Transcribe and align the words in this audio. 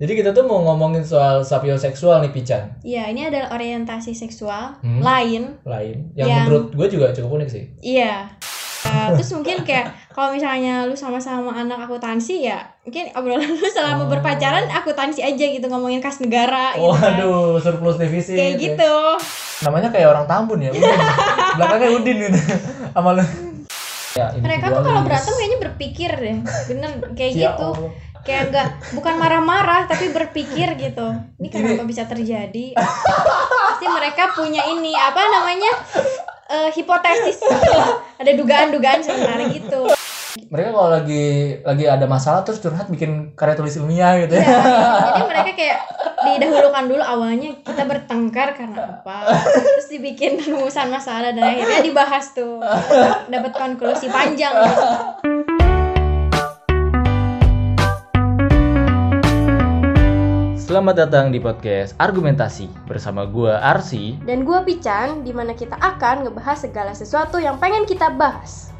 Jadi 0.00 0.12
kita 0.14 0.32
tuh 0.32 0.42
mau 0.42 0.64
ngomongin 0.64 1.04
soal 1.04 1.44
sapioseksual 1.44 2.24
nih 2.24 2.32
Pican 2.32 2.72
Iya, 2.80 3.12
ini 3.12 3.28
adalah 3.28 3.52
orientasi 3.52 4.12
seksual 4.12 4.80
Hmm. 4.80 4.98
lain. 4.98 5.60
lain 5.62 6.08
yang 6.14 6.24
Yang- 6.26 6.40
menurut 6.42 6.64
gue 6.72 6.86
juga 6.90 7.06
cukup 7.12 7.36
unik 7.36 7.48
sih. 7.48 7.64
Iya. 7.78 8.32
Eh, 8.80 9.08
terus 9.12 9.28
mungkin 9.30 9.60
kayak 9.60 9.92
kalau 10.08 10.32
misalnya 10.32 10.88
lu 10.88 10.96
sama-sama 10.96 11.52
anak 11.52 11.84
akuntansi 11.84 12.40
ya 12.42 12.64
mungkin 12.80 13.12
obrolan 13.12 13.44
lu 13.44 13.68
selama 13.68 14.02
Oh. 14.02 14.08
berpacaran 14.08 14.72
akuntansi 14.72 15.20
aja 15.20 15.44
gitu 15.46 15.68
ngomongin 15.68 16.00
kas 16.00 16.16
negara 16.16 16.72
gitu 16.72 16.88
kan. 16.90 17.20
Waduh, 17.20 17.60
surplus 17.60 18.00
defisit. 18.00 18.40
Kayak 18.40 18.56
ya. 18.56 18.60
gitu. 18.72 18.94
Namanya 19.60 19.92
kayak 19.92 20.08
orang 20.08 20.24
Tambun 20.24 20.64
ya, 20.64 20.72
Udin. 20.72 20.96
Belakangnya 21.54 21.90
Udin 21.92 22.16
gitu. 22.18 22.38
Sama 22.90 23.12
lu. 23.12 23.24
Ya, 24.10 24.26
Mereka 24.34 24.64
tuh 24.66 24.82
kalau 24.82 25.00
berantem 25.04 25.30
kayaknya 25.30 25.58
berpikir 25.60 26.10
deh. 26.10 26.36
Bener 26.66 26.90
kayak 27.12 27.32
Ya 27.32 27.52
gitu. 27.52 27.68
Allah. 27.68 27.92
Kayak 28.20 28.42
enggak 28.52 28.68
bukan 28.92 29.14
marah-marah 29.16 29.88
tapi 29.88 30.12
berpikir 30.12 30.76
gitu. 30.76 31.08
Ini 31.40 31.48
kenapa 31.48 31.88
bisa 31.88 32.04
terjadi? 32.04 32.76
Pasti 32.76 33.86
mereka 33.88 34.36
punya 34.36 34.60
ini 34.68 34.92
apa 34.92 35.20
namanya? 35.24 35.72
eh, 36.50 36.68
hipotesis. 36.74 37.40
Ada 38.18 38.34
dugaan-dugaan 38.34 39.00
sementara 39.00 39.46
gitu. 39.48 39.86
Mereka 40.50 40.70
kalau 40.70 40.90
lagi 40.90 41.58
lagi 41.62 41.84
ada 41.86 42.06
masalah 42.06 42.42
terus 42.42 42.58
curhat 42.58 42.86
bikin 42.86 43.34
karya 43.34 43.54
tulis 43.54 43.74
ilmiah 43.74 44.14
gitu 44.18 44.34
Iya, 44.34 44.46
ya. 44.46 44.62
jadi 45.10 45.22
mereka 45.26 45.50
kayak 45.54 45.78
didahulukan 46.22 46.84
dulu 46.86 47.02
awalnya 47.02 47.50
kita 47.62 47.82
bertengkar 47.82 48.54
karena 48.54 48.78
apa 48.98 49.30
terus 49.42 49.90
dibikin 49.90 50.38
rumusan 50.38 50.86
masalah 50.86 51.34
dan 51.34 51.42
akhirnya 51.42 51.82
dibahas 51.82 52.30
tuh 52.30 52.62
dapat 53.26 53.52
konklusi 53.54 54.06
panjang 54.06 54.54
gitu. 54.54 54.86
Selamat 60.70 61.02
datang 61.02 61.34
di 61.34 61.42
podcast 61.42 61.98
Argumentasi 61.98 62.70
bersama 62.86 63.26
gua 63.26 63.58
Arsi. 63.58 64.14
dan 64.22 64.46
gua 64.46 64.62
Pican 64.62 65.26
di 65.26 65.34
mana 65.34 65.50
kita 65.50 65.74
akan 65.74 66.22
ngebahas 66.22 66.62
segala 66.62 66.94
sesuatu 66.94 67.42
yang 67.42 67.58
pengen 67.58 67.90
kita 67.90 68.06
bahas 68.14 68.70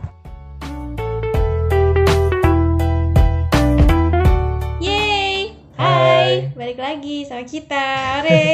Yeay 4.78 5.58
Hai, 5.74 6.54
Hai. 6.54 6.54
balik 6.54 6.78
lagi 6.78 7.26
sama 7.26 7.42
kita 7.42 8.22
Re 8.22 8.46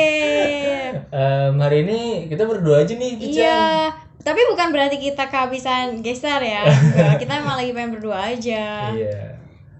Em, 1.12 1.54
hari 1.60 1.84
ini 1.84 2.32
kita 2.32 2.48
berdua 2.48 2.88
aja 2.88 2.96
nih, 2.96 3.20
Pican. 3.20 3.36
Iya, 3.36 3.92
tapi 4.24 4.40
bukan 4.48 4.72
berarti 4.72 4.96
kita 4.96 5.28
kehabisan 5.28 6.00
geser 6.00 6.40
ya. 6.40 6.64
Kita 7.20 7.36
emang 7.36 7.60
lagi 7.60 7.76
pengen 7.76 8.00
berdua 8.00 8.32
aja. 8.32 8.96
Iya. 8.96 9.35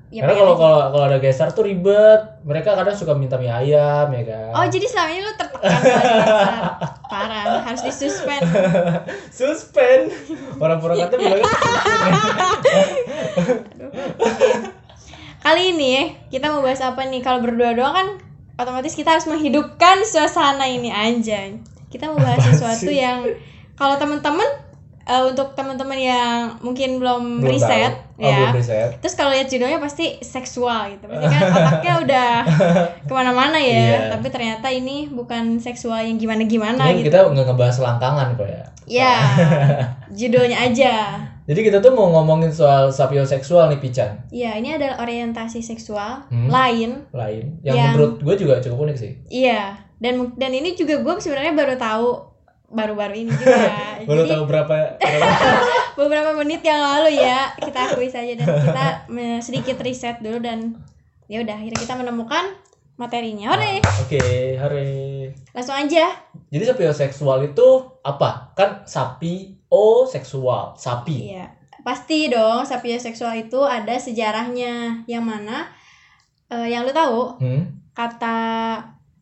Ya, 0.07 0.23
Karena 0.23 0.39
kalau 0.39 0.55
kalau 0.55 0.79
kalau 0.95 1.05
ada 1.11 1.19
geser 1.19 1.51
tuh 1.51 1.67
ribet. 1.67 2.39
Mereka 2.47 2.79
kadang 2.79 2.95
suka 2.95 3.19
minta 3.19 3.35
mie 3.35 3.51
ayam 3.51 4.07
ya 4.15 4.23
kan. 4.23 4.51
Oh, 4.55 4.65
jadi 4.71 4.87
selama 4.87 5.11
ini 5.11 5.23
lu 5.27 5.35
tertekan. 5.35 5.83
Parah, 7.11 7.67
harus 7.67 7.83
disuspend. 7.83 8.47
Suspend. 9.34 10.15
Orang 10.62 10.79
Purwakarta 10.79 11.19
Aduh. 11.19 11.43
Oke. 14.23 14.49
Kali 15.43 15.62
ini 15.75 16.15
kita 16.31 16.55
mau 16.55 16.62
bahas 16.62 16.79
apa 16.87 17.03
nih? 17.03 17.27
Kalau 17.27 17.43
berdua 17.43 17.75
doang 17.75 17.95
kan 17.95 18.09
otomatis 18.62 18.95
kita 18.95 19.19
harus 19.19 19.27
menghidupkan 19.27 20.07
suasana 20.07 20.71
ini 20.71 20.95
anjay. 20.95 21.59
Kita 21.91 22.15
mau 22.15 22.23
bahas 22.23 22.47
sesuatu 22.47 22.95
yang 22.95 23.27
kalau 23.75 23.99
teman-teman 23.99 24.66
eh, 25.07 25.23
untuk 25.25 25.55
teman-teman 25.55 25.95
yang 25.95 26.35
mungkin 26.59 26.99
belum, 26.99 27.41
belum 27.41 27.49
riset 27.49 27.95
tahu. 27.95 28.05
Oh, 28.17 28.27
ya. 28.27 28.37
belum 28.43 28.57
riset. 28.57 28.91
Terus 28.99 29.15
kalau 29.15 29.31
lihat 29.31 29.47
judulnya 29.47 29.79
pasti 29.79 30.19
seksual 30.19 30.91
gitu. 30.91 31.07
Pasti 31.07 31.27
kan 31.29 31.43
otaknya 31.57 31.95
udah 32.03 32.31
ke 33.01 33.12
mana-mana 33.12 33.57
ya. 33.57 33.73
Iya. 33.73 33.99
Tapi 34.12 34.27
ternyata 34.29 34.67
ini 34.67 35.07
bukan 35.07 35.57
seksual 35.57 36.03
yang 36.03 36.17
gimana-gimana 36.17 36.83
Ini 36.87 37.01
gitu. 37.01 37.09
kita 37.09 37.23
nggak 37.25 37.47
ngebahas 37.47 37.75
selangkangan 37.75 38.29
kok 38.34 38.49
ya. 38.49 38.65
Ya, 38.87 39.15
judulnya 40.19 40.59
aja. 40.62 40.95
Jadi 41.47 41.61
kita 41.62 41.78
tuh 41.78 41.91
mau 41.91 42.11
ngomongin 42.11 42.50
soal 42.50 42.91
sapioseksual 42.91 43.71
nih 43.71 43.78
Pican 43.78 44.19
Iya, 44.28 44.59
ini 44.59 44.75
adalah 44.75 44.99
orientasi 44.99 45.62
seksual 45.62 46.27
Hmm. 46.27 46.50
lain. 46.50 47.06
lain 47.11 47.62
yang, 47.62 47.75
Yang- 47.75 47.91
menurut 47.95 48.12
gue 48.21 48.34
juga 48.37 48.55
cukup 48.59 48.87
unik 48.87 48.97
sih. 48.97 49.12
Iya. 49.28 49.78
Dan 49.97 50.34
dan 50.34 50.50
ini 50.50 50.75
juga 50.75 50.99
gue 50.99 51.15
sebenarnya 51.16 51.55
baru 51.55 51.75
tahu 51.75 52.09
baru-baru 52.66 53.15
ini 53.16 53.31
juga. 53.31 53.54
Baru 54.09 54.22
Jadi 54.22 54.31
tahu 54.34 54.43
berapa, 54.44 54.77
berapa 54.99 55.50
beberapa 55.99 56.31
menit 56.37 56.62
yang 56.62 56.78
lalu 56.78 57.19
ya 57.19 57.50
kita 57.56 57.91
akui 57.91 58.06
saja 58.06 58.34
dan 58.34 58.47
kita 58.47 58.87
sedikit 59.41 59.78
riset 59.81 60.19
dulu 60.19 60.38
dan 60.38 60.75
ya 61.27 61.43
udah 61.43 61.54
akhirnya 61.54 61.81
kita 61.81 61.94
menemukan 61.94 62.44
materinya. 62.97 63.53
Hore, 63.53 63.82
Oke, 64.03 64.22
hari. 64.56 65.28
langsung 65.53 65.77
aja. 65.77 66.10
Jadi 66.49 66.65
sapioseksual 66.65 67.44
itu 67.44 67.66
apa? 68.00 68.54
Kan 68.54 68.83
sapi 68.84 69.59
o 69.69 70.06
seksual, 70.06 70.72
sapi. 70.75 71.34
Iya, 71.34 71.50
pasti 71.83 72.31
dong 72.31 72.65
sapioseksual 72.65 73.37
itu 73.37 73.60
ada 73.62 73.94
sejarahnya. 73.94 75.04
Yang 75.04 75.25
mana 75.25 75.69
eh, 76.48 76.71
yang 76.71 76.87
lu 76.87 76.93
tahu 76.93 77.37
Hmm? 77.43 77.62
kata 77.93 78.38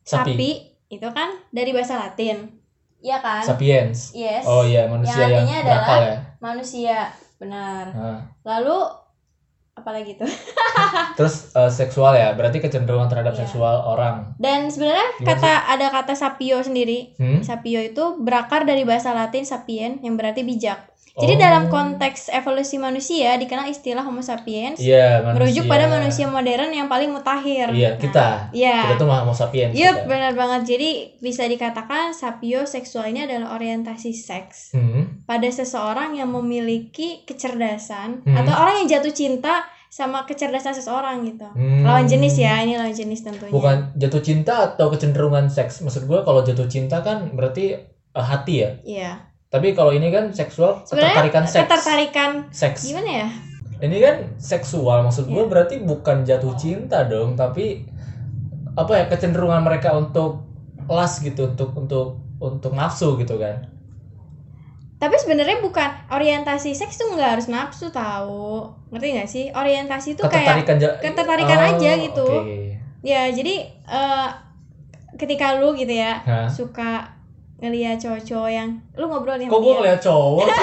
Sapi. 0.03 0.33
sapi, 0.33 0.49
itu 0.87 1.07
kan 1.11 1.33
dari 1.49 1.73
bahasa 1.73 1.97
Latin. 1.97 2.64
Iya 3.05 3.17
kan? 3.21 3.43
Sapiens. 3.45 4.09
Yes. 4.11 4.41
Oh 4.43 4.65
iya, 4.65 4.89
manusia 4.89 5.13
Yang 5.13 5.29
yang, 5.29 5.37
artinya 5.37 5.53
adalah- 5.55 5.69
berakal 5.77 5.99
ya. 6.01 6.15
Manusia, 6.41 6.97
benar. 7.37 7.85
Nah, 7.93 8.19
Lalu 8.41 8.77
apalagi 9.75 10.15
tuh? 10.15 10.25
terus 11.19 11.51
eh, 11.51 11.69
seksual 11.69 12.15
ya, 12.15 12.33
berarti 12.33 12.57
kecenderungan 12.57 13.05
terhadap 13.05 13.37
Iya. 13.37 13.45
seksual 13.45 13.75
orang. 13.77 14.33
Dan 14.39 14.65
sebenarnya 14.67 15.21
Gimana 15.21 15.29
kata 15.29 15.51
ada 15.69 15.87
kata 15.91 16.13
sapio 16.15 16.57
sendiri. 16.59 17.13
Hmm? 17.15 17.45
Sapio 17.45 17.77
itu 17.77 18.17
berakar 18.17 18.65
dari 18.65 18.81
bahasa 18.81 19.13
Latin 19.13 19.45
sapien 19.45 20.01
yang 20.01 20.17
berarti 20.17 20.41
bijak. 20.41 20.94
Jadi 21.15 21.33
Oh. 21.33 21.39
dalam 21.39 21.63
konteks 21.65 22.27
evolusi 22.27 22.75
manusia 22.75 23.35
dikenal 23.35 23.65
istilah 23.65 24.03
Homo 24.03 24.19
sapiens 24.19 24.75
Iya, 24.77 25.23
manusia. 25.23 25.31
merujuk 25.31 25.63
pada 25.65 25.87
manusia 25.87 26.27
modern 26.27 26.67
yang 26.69 26.85
paling 26.85 27.07
mutakhir. 27.07 27.71
Iya, 27.71 27.89
Nah, 27.89 27.97
kita. 27.97 28.27
Iya. 28.51 28.77
Kita 28.83 28.95
tuh 28.97 29.07
Homo 29.07 29.31
sapiens. 29.31 29.71
Yup, 29.71 29.95
kita. 29.95 30.07
benar 30.07 30.31
banget. 30.33 30.61
Jadi 30.67 30.89
bisa 31.17 31.43
dikatakan 31.45 32.11
sapioseksual 32.11 33.07
ini 33.07 33.23
adalah 33.23 33.55
orientasi 33.55 34.11
seks 34.11 34.71
Hmm? 34.71 35.23
pada 35.23 35.47
seseorang 35.47 36.13
yang 36.13 36.27
memiliki 36.29 37.23
kecerdasan 37.23 38.19
Hmm. 38.21 38.35
atau 38.35 38.53
orang 38.53 38.83
yang 38.83 38.99
jatuh 38.99 39.11
cinta 39.11 39.63
sama 39.87 40.23
kecerdasan 40.23 40.75
seseorang 40.75 41.23
gitu. 41.23 41.47
Hmm. 41.47 41.87
Lawan 41.87 42.03
jenis 42.03 42.35
ya, 42.35 42.59
ini 42.59 42.75
lawan 42.75 42.91
jenis 42.91 43.23
tentunya. 43.23 43.47
Bukan 43.49 43.95
jatuh 43.95 44.19
cinta 44.19 44.53
atau 44.67 44.91
kecenderungan 44.91 45.47
seks. 45.47 45.79
Maksud 45.79 46.03
gue 46.03 46.19
kalau 46.21 46.43
jatuh 46.43 46.67
cinta 46.67 46.99
kan 46.99 47.31
berarti 47.31 47.79
eh, 48.11 48.19
hati 48.21 48.53
ya. 48.57 48.69
Iya. 48.83 49.11
Tapi 49.55 49.71
kalau 49.71 49.89
ini 49.89 50.11
kan 50.11 50.27
seksual 50.29 50.83
Sebenarnya 50.83 51.15
ketertarikan 51.15 51.43
seks. 51.45 51.61
ketertarikan 51.63 52.31
Seks. 52.51 52.79
gimana 52.85 53.11
ya? 53.15 53.27
Ini 53.77 53.97
kan 53.97 54.15
seksual. 54.35 54.99
Maksud 55.01 55.25
gue 55.25 55.35
Iya. 55.37 55.47
berarti 55.47 55.75
bukan 55.79 56.17
jatuh 56.21 56.51
cinta 56.53 57.03
dong, 57.05 57.33
tapi 57.33 57.87
apa 58.73 58.91
ya 58.93 59.05
kecenderungan 59.05 59.61
mereka 59.61 59.93
untuk 59.93 60.43
las 60.85 61.19
gitu, 61.19 61.47
untuk 61.49 61.71
untuk 61.73 62.07
untuk 62.37 62.71
nafsu 62.71 63.15
gitu 63.15 63.35
kan. 63.35 63.63
Tapi 64.95 65.15
sebenarnya 65.15 65.59
bukan 65.59 65.87
orientasi 66.09 66.71
seks 66.71 66.95
tuh 66.95 67.13
nggak 67.13 67.31
harus 67.33 67.47
nafsu 67.47 67.87
tahu. 67.89 68.63
Ngerti 68.89 69.07
nggak 69.13 69.29
sih? 69.29 69.45
Orientasi 69.49 70.15
itu 70.15 70.21
kayak 70.21 70.35
Ketertarikan 70.35 70.75
ja- 70.77 70.97
ketertarikan 70.97 71.59
Oh, 71.61 71.67
aja 71.69 71.91
gitu. 71.97 72.27
oke. 72.27 72.59
ya 73.01 73.29
jadi 73.29 73.55
eh, 73.85 74.29
ketika 75.15 75.55
lu 75.55 75.71
gitu 75.73 75.93
ya 75.93 76.19
Hah? 76.19 76.49
suka 76.49 77.14
ngeliat 77.57 77.97
cowok-cowok 77.97 78.49
yang 78.49 78.69
lu 78.93 79.05
ngobrol 79.05 79.35
nih 79.35 79.47
Kok 79.47 79.59
gue 79.59 79.73
ngeliat 79.75 79.99
cowok? 79.99 80.47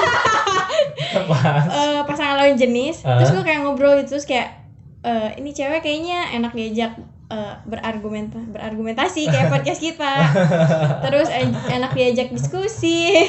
Eh, 1.13 2.01
pasangan 2.03 2.37
lawan 2.37 2.57
jenis 2.57 3.05
Ah. 3.05 3.21
terus 3.21 3.33
gue 3.33 3.43
kayak 3.43 3.61
ngobrol 3.63 3.97
gitu 3.99 4.17
terus 4.17 4.25
kayak 4.25 4.65
eh, 5.03 5.37
ini 5.37 5.51
cewek 5.51 5.81
kayaknya 5.81 6.33
enak 6.33 6.53
diajak 6.53 6.97
eh, 7.29 7.55
berargument 7.65 8.33
berargumentasi 8.49 9.27
kayak 9.27 9.49
podcast 9.49 9.79
kita 9.79 10.13
terus 11.05 11.29
enak 11.69 11.93
diajak 11.93 12.29
diskusi 12.29 13.29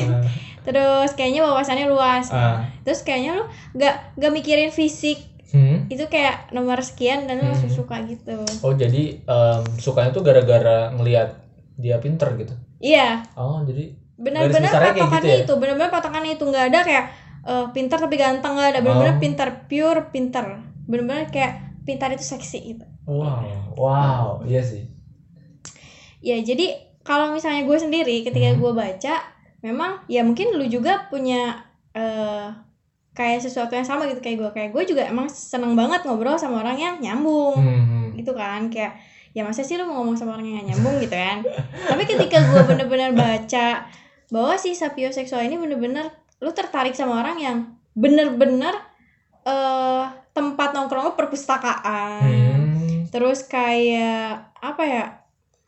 terus 0.62 1.12
kayaknya 1.12 1.44
wawasannya 1.44 1.88
luas 1.88 2.32
Ah. 2.32 2.64
terus 2.82 3.02
kayaknya 3.02 3.36
lu 3.36 3.44
gak 3.74 4.16
gak 4.16 4.32
mikirin 4.32 4.70
fisik 4.70 5.20
Hmm? 5.50 5.86
itu 5.86 6.02
kayak 6.08 6.50
nomor 6.50 6.82
sekian 6.82 7.30
dan 7.30 7.38
lu 7.38 7.46
langsung 7.46 7.70
Hmm. 7.70 7.78
suka 7.78 8.02
gitu 8.04 8.42
Oh 8.62 8.74
jadi 8.74 9.22
em, 9.22 9.62
sukanya 9.78 10.10
tuh 10.10 10.26
gara-gara 10.26 10.90
ngelihat 10.90 11.43
dia 11.76 11.98
pinter 11.98 12.30
gitu. 12.36 12.54
iya 12.78 13.24
Oh 13.34 13.62
jadi 13.62 13.96
benar-benar 14.14 14.70
kayak 14.70 14.94
patokannya 14.94 15.22
gitu 15.24 15.28
ya? 15.34 15.44
itu 15.44 15.54
benar-benar 15.58 15.92
patokannya 15.92 16.32
itu 16.34 16.44
nggak 16.44 16.66
ada 16.70 16.80
kayak 16.82 17.06
eh, 17.44 17.66
pintar 17.70 17.98
tapi 17.98 18.16
ganteng 18.16 18.54
nggak 18.54 18.70
ada 18.72 18.80
benar-benar 18.80 19.16
Oh. 19.16 19.22
pintar 19.22 19.48
pure 19.66 20.00
pintar 20.10 20.46
benar-benar 20.84 21.28
kayak 21.28 21.54
pintar 21.82 22.10
itu 22.10 22.24
seksi 22.24 22.60
gitu 22.70 22.86
wow, 23.04 23.44
wow, 23.74 24.26
iya 24.44 24.62
sih. 24.62 24.88
ya 26.20 26.40
jadi 26.40 26.72
kalau 27.02 27.32
misalnya 27.32 27.64
gue 27.64 27.78
sendiri 27.78 28.24
ketika 28.24 28.50
Hmm. 28.50 28.60
gue 28.60 28.72
baca 28.74 29.16
memang 29.60 30.04
ya 30.08 30.24
mungkin 30.24 30.54
lu 30.54 30.66
juga 30.66 31.08
punya 31.08 31.64
eh 31.92 32.48
kayak 33.12 33.42
sesuatu 33.42 33.70
yang 33.72 33.86
sama 33.86 34.08
gitu 34.08 34.20
kayak 34.20 34.38
gue 34.40 34.50
kayak 34.52 34.70
gue 34.72 34.84
juga 34.88 35.04
emang 35.04 35.28
seneng 35.28 35.74
banget 35.74 36.02
ngobrol 36.02 36.34
sama 36.34 36.60
orang 36.60 36.78
yang 36.78 36.96
nyambung 36.98 37.60
Hmm. 37.60 38.08
gitu 38.14 38.32
kan 38.32 38.68
kayak 38.68 38.98
ya 39.34 39.42
masa 39.42 39.66
sih 39.66 39.76
lu 39.76 39.90
mau 39.90 40.02
ngomong 40.02 40.18
sama 40.18 40.38
orang 40.38 40.46
yang 40.46 40.56
gak 40.62 40.68
nyambung 40.74 40.96
gitu 41.02 41.16
kan? 41.18 41.42
Tapi 41.90 42.04
ketika 42.06 42.38
gue 42.42 42.62
bener-bener 42.70 43.12
baca 43.18 43.90
bahwa 44.30 44.54
si 44.58 44.78
sapioseksual 44.78 45.46
ini 45.46 45.58
bener-bener 45.58 46.10
lu 46.42 46.54
tertarik 46.54 46.94
sama 46.94 47.22
orang 47.22 47.38
yang 47.42 47.58
bener-bener 47.94 48.74
eh 49.44 50.06
tempat 50.34 50.74
nongkrong 50.74 51.14
perpustakaan. 51.14 52.24
Hmm. 52.24 53.00
terus 53.14 53.46
kayak 53.46 54.50
apa 54.58 54.84
ya 54.90 55.06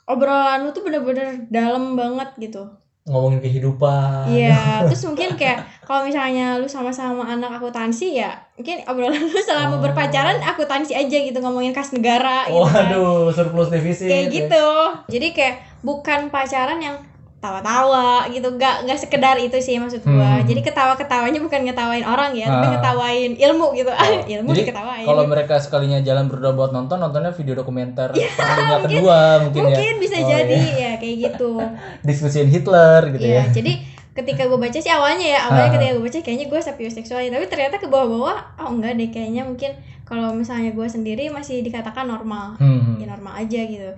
obrolan 0.09 0.65
lu 0.65 0.73
tuh 0.73 0.81
bener-bener 0.81 1.45
dalam 1.53 1.93
banget 1.93 2.33
gitu 2.41 2.73
Ngomongin 3.05 3.37
kehidupan. 3.37 4.25
Iya, 4.27 4.57
terus 4.89 5.05
mungkin 5.05 5.37
kayak 5.37 5.61
kalau 5.81 6.01
misalnya 6.01 6.57
lu 6.57 6.65
sama-sama 6.65 7.21
anak 7.21 7.53
akuntansi 7.53 8.17
ya, 8.17 8.33
mungkin 8.57 8.81
obrolan 8.89 9.21
lu 9.21 9.37
selama 9.39 9.77
Oh. 9.77 9.81
berpacaran 9.81 10.41
akuntansi 10.41 10.91
aja 10.91 11.17
gitu 11.21 11.37
ngomongin 11.37 11.69
kas 11.69 11.93
negara 11.93 12.49
gitu 12.49 12.65
kan. 12.65 12.89
Waduh, 12.89 13.29
surplus 13.29 13.69
defisit. 13.69 14.09
Kayak 14.09 14.27
gitu. 14.33 14.65
Jadi 15.07 15.27
kayak 15.31 15.55
bukan 15.79 16.33
pacaran 16.33 16.81
yang 16.81 16.97
tawa-tawa 17.45 18.09
gitu, 18.27 18.47
nggak 18.49 18.75
nggak 18.83 18.97
sekedar 18.97 19.37
itu 19.37 19.53
sih 19.57 19.77
maksud 19.77 20.01
gua. 20.01 20.35
Hmm. 20.35 20.43
Jadi 20.43 20.59
ketawa-ketawanya 20.61 21.39
bukan 21.39 21.61
ngetawain 21.63 22.01
orang 22.03 22.33
ya, 22.33 22.47
tapi 22.47 22.65
Ah. 22.65 22.71
ngetawain 22.73 23.31
ilmu 23.35 23.67
gitu. 23.73 23.87
Oh, 23.87 24.01
ilmu 24.33 24.49
jadi 24.49 24.59
diketawain. 24.65 25.05
Kalau 25.05 25.23
mereka 25.25 25.55
sekalinya 25.57 25.99
jalan 25.99 26.25
berdua 26.25 26.51
buat 26.51 26.71
nonton, 26.71 26.97
nontonnya 26.97 27.29
video 27.31 27.53
dokumenter 27.55 28.09
Perang 28.11 28.57
Dunia 28.57 28.77
kedua 28.81 29.19
mungkin, 29.41 29.61
mungkin 29.63 29.93
ya. 29.93 30.01
bisa 30.01 30.15
Oh, 30.17 30.27
jadi 30.27 30.57
iya. 30.57 30.73
ya 30.75 30.91
kayak 30.97 31.15
gitu. 31.23 31.51
Diskusiin 32.07 32.47
Hitler 32.47 33.01
gitu 33.11 33.21
Iya, 33.23 33.43
ya. 33.43 33.53
jadi 33.53 33.73
ketika 34.13 34.43
gue 34.45 34.55
baca 34.55 34.75
sih 34.75 34.89
awalnya 34.89 35.27
ya, 35.27 35.39
awalnya 35.43 35.67
Ah. 35.67 35.73
ketika 35.73 35.91
gue 35.93 36.03
baca 36.03 36.17
kayaknya 36.19 36.45
gue 36.47 36.59
sapioseksual 36.61 37.19
ya, 37.19 37.29
tapi 37.29 37.45
ternyata 37.45 37.75
ke 37.77 37.85
bawah-bawah, 37.85 38.37
oh 38.57 38.69
enggak 38.69 38.95
deh 38.95 39.09
kayaknya 39.09 39.43
mungkin 39.43 39.75
kalau 40.03 40.31
misalnya 40.31 40.71
gue 40.71 40.87
sendiri 40.87 41.27
masih 41.29 41.59
dikatakan 41.59 42.05
normal, 42.05 42.55
Hmm. 42.55 42.95
ya 42.95 43.07
normal 43.07 43.35
aja 43.37 43.59
gitu. 43.59 43.91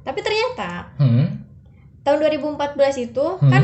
Tapi 0.00 0.18
ternyata 0.20 0.86
Hmm. 0.96 1.45
Tahun 2.06 2.22
2014 2.22 2.54
itu 3.02 3.26
Hmm. 3.36 3.50
kan 3.50 3.62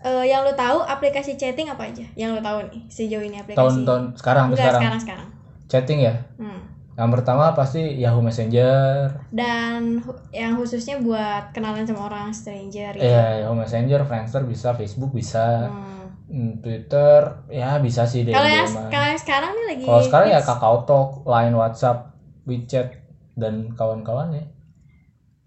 eh, 0.00 0.24
yang 0.26 0.40
lo 0.40 0.52
tahu 0.52 0.80
aplikasi 0.80 1.36
chatting 1.36 1.68
apa 1.68 1.84
aja? 1.84 2.04
Yang 2.14 2.30
lo 2.36 2.40
tahu 2.40 2.58
nih 2.68 2.82
sejauh 2.88 3.20
ini 3.20 3.36
aplikasi? 3.36 3.60
Tahun-tahun 3.60 4.02
sekarang 4.14 4.44
Enggak, 4.48 4.58
sekarang. 4.58 4.80
sekarang 4.80 5.00
sekarang. 5.00 5.28
Chatting 5.66 6.00
ya. 6.02 6.14
Hmm. 6.36 6.60
Yang 6.94 7.10
pertama 7.12 7.50
pasti 7.52 7.82
Yahoo 7.98 8.22
Messenger. 8.22 9.10
Dan 9.28 9.98
yang 10.30 10.54
khususnya 10.54 10.96
buat 10.98 11.50
kenalan 11.50 11.82
sama 11.82 12.06
orang 12.06 12.30
stranger 12.30 12.94
gitu. 12.94 13.02
Iya, 13.02 13.42
Yahoo 13.42 13.58
Messenger, 13.58 14.00
Friendster 14.04 14.42
bisa, 14.44 14.72
Facebook 14.72 15.10
bisa, 15.10 15.68
Hmm. 15.68 15.92
Hmm, 16.24 16.52
Twitter 16.58 17.20
ya 17.48 17.76
bisa 17.78 18.02
sih 18.02 18.22
deh. 18.22 18.32
Kalau 18.32 18.48
yang 18.48 18.64
kalau 18.88 19.12
sekarang 19.14 19.52
nih 19.52 19.66
lagi 19.68 19.84
Kalau 19.84 20.02
sekarang 20.02 20.28
ya. 20.30 20.40
Kakao 20.40 20.76
Talk, 20.82 21.10
Line, 21.24 21.52
WhatsApp, 21.52 22.16
WeChat 22.44 22.88
dan 23.34 23.70
kawan-kawannya. 23.70 24.48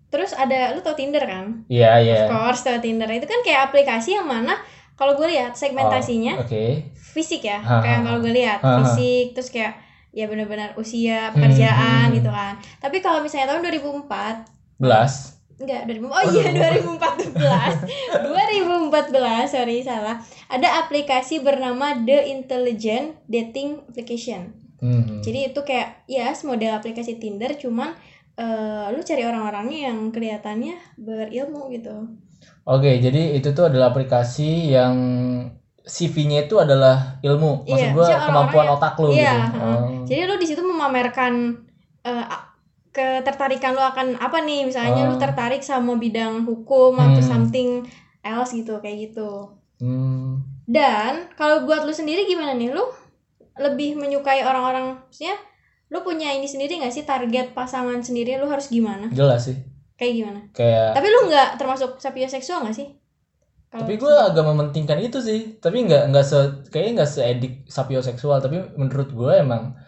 Terus 0.07 0.31
ada 0.31 0.71
lu 0.71 0.79
tau 0.79 0.95
Tinder 0.95 1.19
kan? 1.21 1.67
Iya, 1.67 1.99
iya. 1.99 2.15
Of 2.23 2.31
course 2.31 2.63
tau 2.63 2.79
Tinder 2.79 3.07
itu 3.09 3.27
kan 3.27 3.43
kayak 3.43 3.67
aplikasi 3.67 4.15
yang 4.15 4.23
mana 4.23 4.55
kalau 4.95 5.13
gue 5.13 5.27
lihat 5.27 5.53
segmentasinya 5.53 6.39
Oh, 6.39 6.45
Oke. 6.47 6.87
fisik 6.95 7.43
ya, 7.43 7.59
Ha, 7.59 7.83
kayak 7.83 7.99
kalau 8.01 8.19
gue 8.19 8.33
lihat 8.33 8.59
Ha, 8.63 8.67
ha. 8.67 8.77
fisik 8.81 9.35
terus 9.35 9.51
kayak 9.51 9.77
ya 10.09 10.25
benar-benar 10.25 10.73
usia 10.75 11.29
pekerjaan 11.29 12.09
hmm. 12.09 12.15
gitu 12.17 12.29
kan. 12.29 12.57
Tapi 12.79 12.97
kalau 12.99 13.21
misalnya 13.21 13.51
tahun 13.51 13.61
2004 13.67 14.79
Belas. 14.79 15.37
enggak 15.57 15.89
2000 15.89 16.05
oh 16.05 16.23
iya 16.31 16.53
2014 16.53 17.89
2014 18.29 19.49
sorry 19.49 19.81
salah 19.81 20.21
ada 20.47 20.85
aplikasi 20.85 21.41
bernama 21.41 21.97
The 21.97 22.29
Intelligent 22.29 23.17
Dating 23.25 23.81
Application 23.89 24.53
Hmm. 24.77 25.25
jadi 25.25 25.49
itu 25.49 25.65
kayak 25.65 26.05
ya 26.05 26.29
model 26.45 26.77
aplikasi 26.77 27.17
Tinder 27.17 27.57
cuman 27.57 27.97
eh, 28.37 28.85
lu 28.93 29.01
cari 29.01 29.23
orang-orangnya 29.25 29.91
yang 29.91 29.97
kelihatannya 30.09 30.75
berilmu 30.95 31.73
gitu 31.73 31.95
Oke, 32.67 32.99
jadi 32.99 33.33
itu 33.33 33.55
tuh 33.55 33.71
adalah 33.71 33.89
aplikasi 33.89 34.75
yang 34.75 34.93
CV-nya 35.81 36.45
itu 36.45 36.59
adalah 36.59 37.15
ilmu. 37.23 37.63
Maksud 37.63 37.95
gua 37.95 38.03
maksudnya 38.03 38.19
kemampuan 38.27 38.65
orang-orang 38.67 38.75
otak 38.75 38.93
lu 38.99 39.07
Iya, 39.15 39.33
gitu. 39.39 39.57
Oh. 39.63 39.81
Jadi 40.03 40.21
lu 40.27 40.35
di 40.35 40.47
situ 40.47 40.61
memamerkan 40.61 41.33
eh, 42.03 42.25
a- 42.27 42.47
ketertarikan 42.91 43.71
lu 43.71 43.79
akan 43.79 44.07
apa 44.19 44.43
nih? 44.43 44.67
Misalnya 44.67 45.07
lu 45.07 45.15
Oh. 45.15 45.21
tertarik 45.21 45.63
sama 45.63 45.95
bidang 45.95 46.43
hukum 46.43 46.99
atau 46.99 47.23
Hmm. 47.23 47.31
something 47.31 47.69
else 48.19 48.51
gitu, 48.51 48.83
kayak 48.83 49.09
gitu. 49.09 49.55
Hmm. 49.79 50.43
Dan 50.67 51.31
kalau 51.39 51.63
buat 51.63 51.87
lu 51.87 51.95
sendiri 51.95 52.27
gimana 52.27 52.51
nih? 52.51 52.75
Lu 52.75 52.83
lebih 53.57 53.95
menyukai 53.95 54.43
orang-orang 54.43 54.99
maksudnya 55.07 55.39
lu 55.87 56.03
punya 56.03 56.35
ini 56.35 56.43
sendiri 56.43 56.83
nggak 56.83 56.91
sih 56.91 57.07
target 57.07 57.55
pasangan 57.55 58.03
sendiri 58.03 58.35
lu 58.35 58.47
harus 58.51 58.67
gimana? 58.67 59.07
Jelas 59.11 59.47
sih. 59.47 59.57
Kayak 59.95 60.13
gimana? 60.13 60.39
Kayak 60.51 60.99
Tapi 60.99 61.07
lu 61.07 61.19
nggak 61.31 61.49
termasuk 61.55 61.97
sapioseksual 61.97 62.67
nggak 62.67 62.75
sih? 62.75 62.87
Kalau 63.67 63.83
tapi 63.83 63.99
gue 63.99 64.13
agak 64.13 64.43
mementingkan 64.43 64.99
itu 64.99 65.19
sih. 65.23 65.59
Tapi 65.63 65.87
nggak 65.87 66.11
nggak 66.11 66.25
se 66.27 66.39
kayaknya 66.69 67.03
nggak 67.03 67.11
seedik 67.11 67.53
sapioseksual. 67.71 68.43
Tapi 68.43 68.75
menurut 68.75 69.09
gue 69.15 69.33
emang 69.39 69.79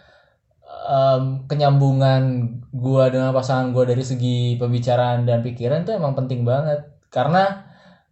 em, 0.87 1.43
kenyambungan 1.51 2.23
gue 2.71 3.03
dengan 3.11 3.35
pasangan 3.35 3.75
gue 3.75 3.83
dari 3.83 4.03
segi 4.03 4.55
pembicaraan 4.55 5.27
dan 5.27 5.43
pikiran 5.43 5.83
tuh 5.83 5.99
emang 5.99 6.15
penting 6.15 6.47
banget. 6.47 6.89
Karena 7.11 7.69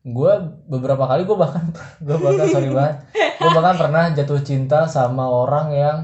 gue 0.07 0.33
beberapa 0.71 1.03
kali 1.03 1.27
gue 1.27 1.35
bahkan 1.35 1.67
gue 2.07 2.15
bahkan 2.15 2.47
sorry 2.47 2.71
banget 2.71 3.11
gue 3.11 3.49
bahkan 3.51 3.75
pernah 3.75 4.07
jatuh 4.15 4.39
cinta 4.39 4.87
sama 4.87 5.27
orang 5.27 5.67
yang 5.75 5.97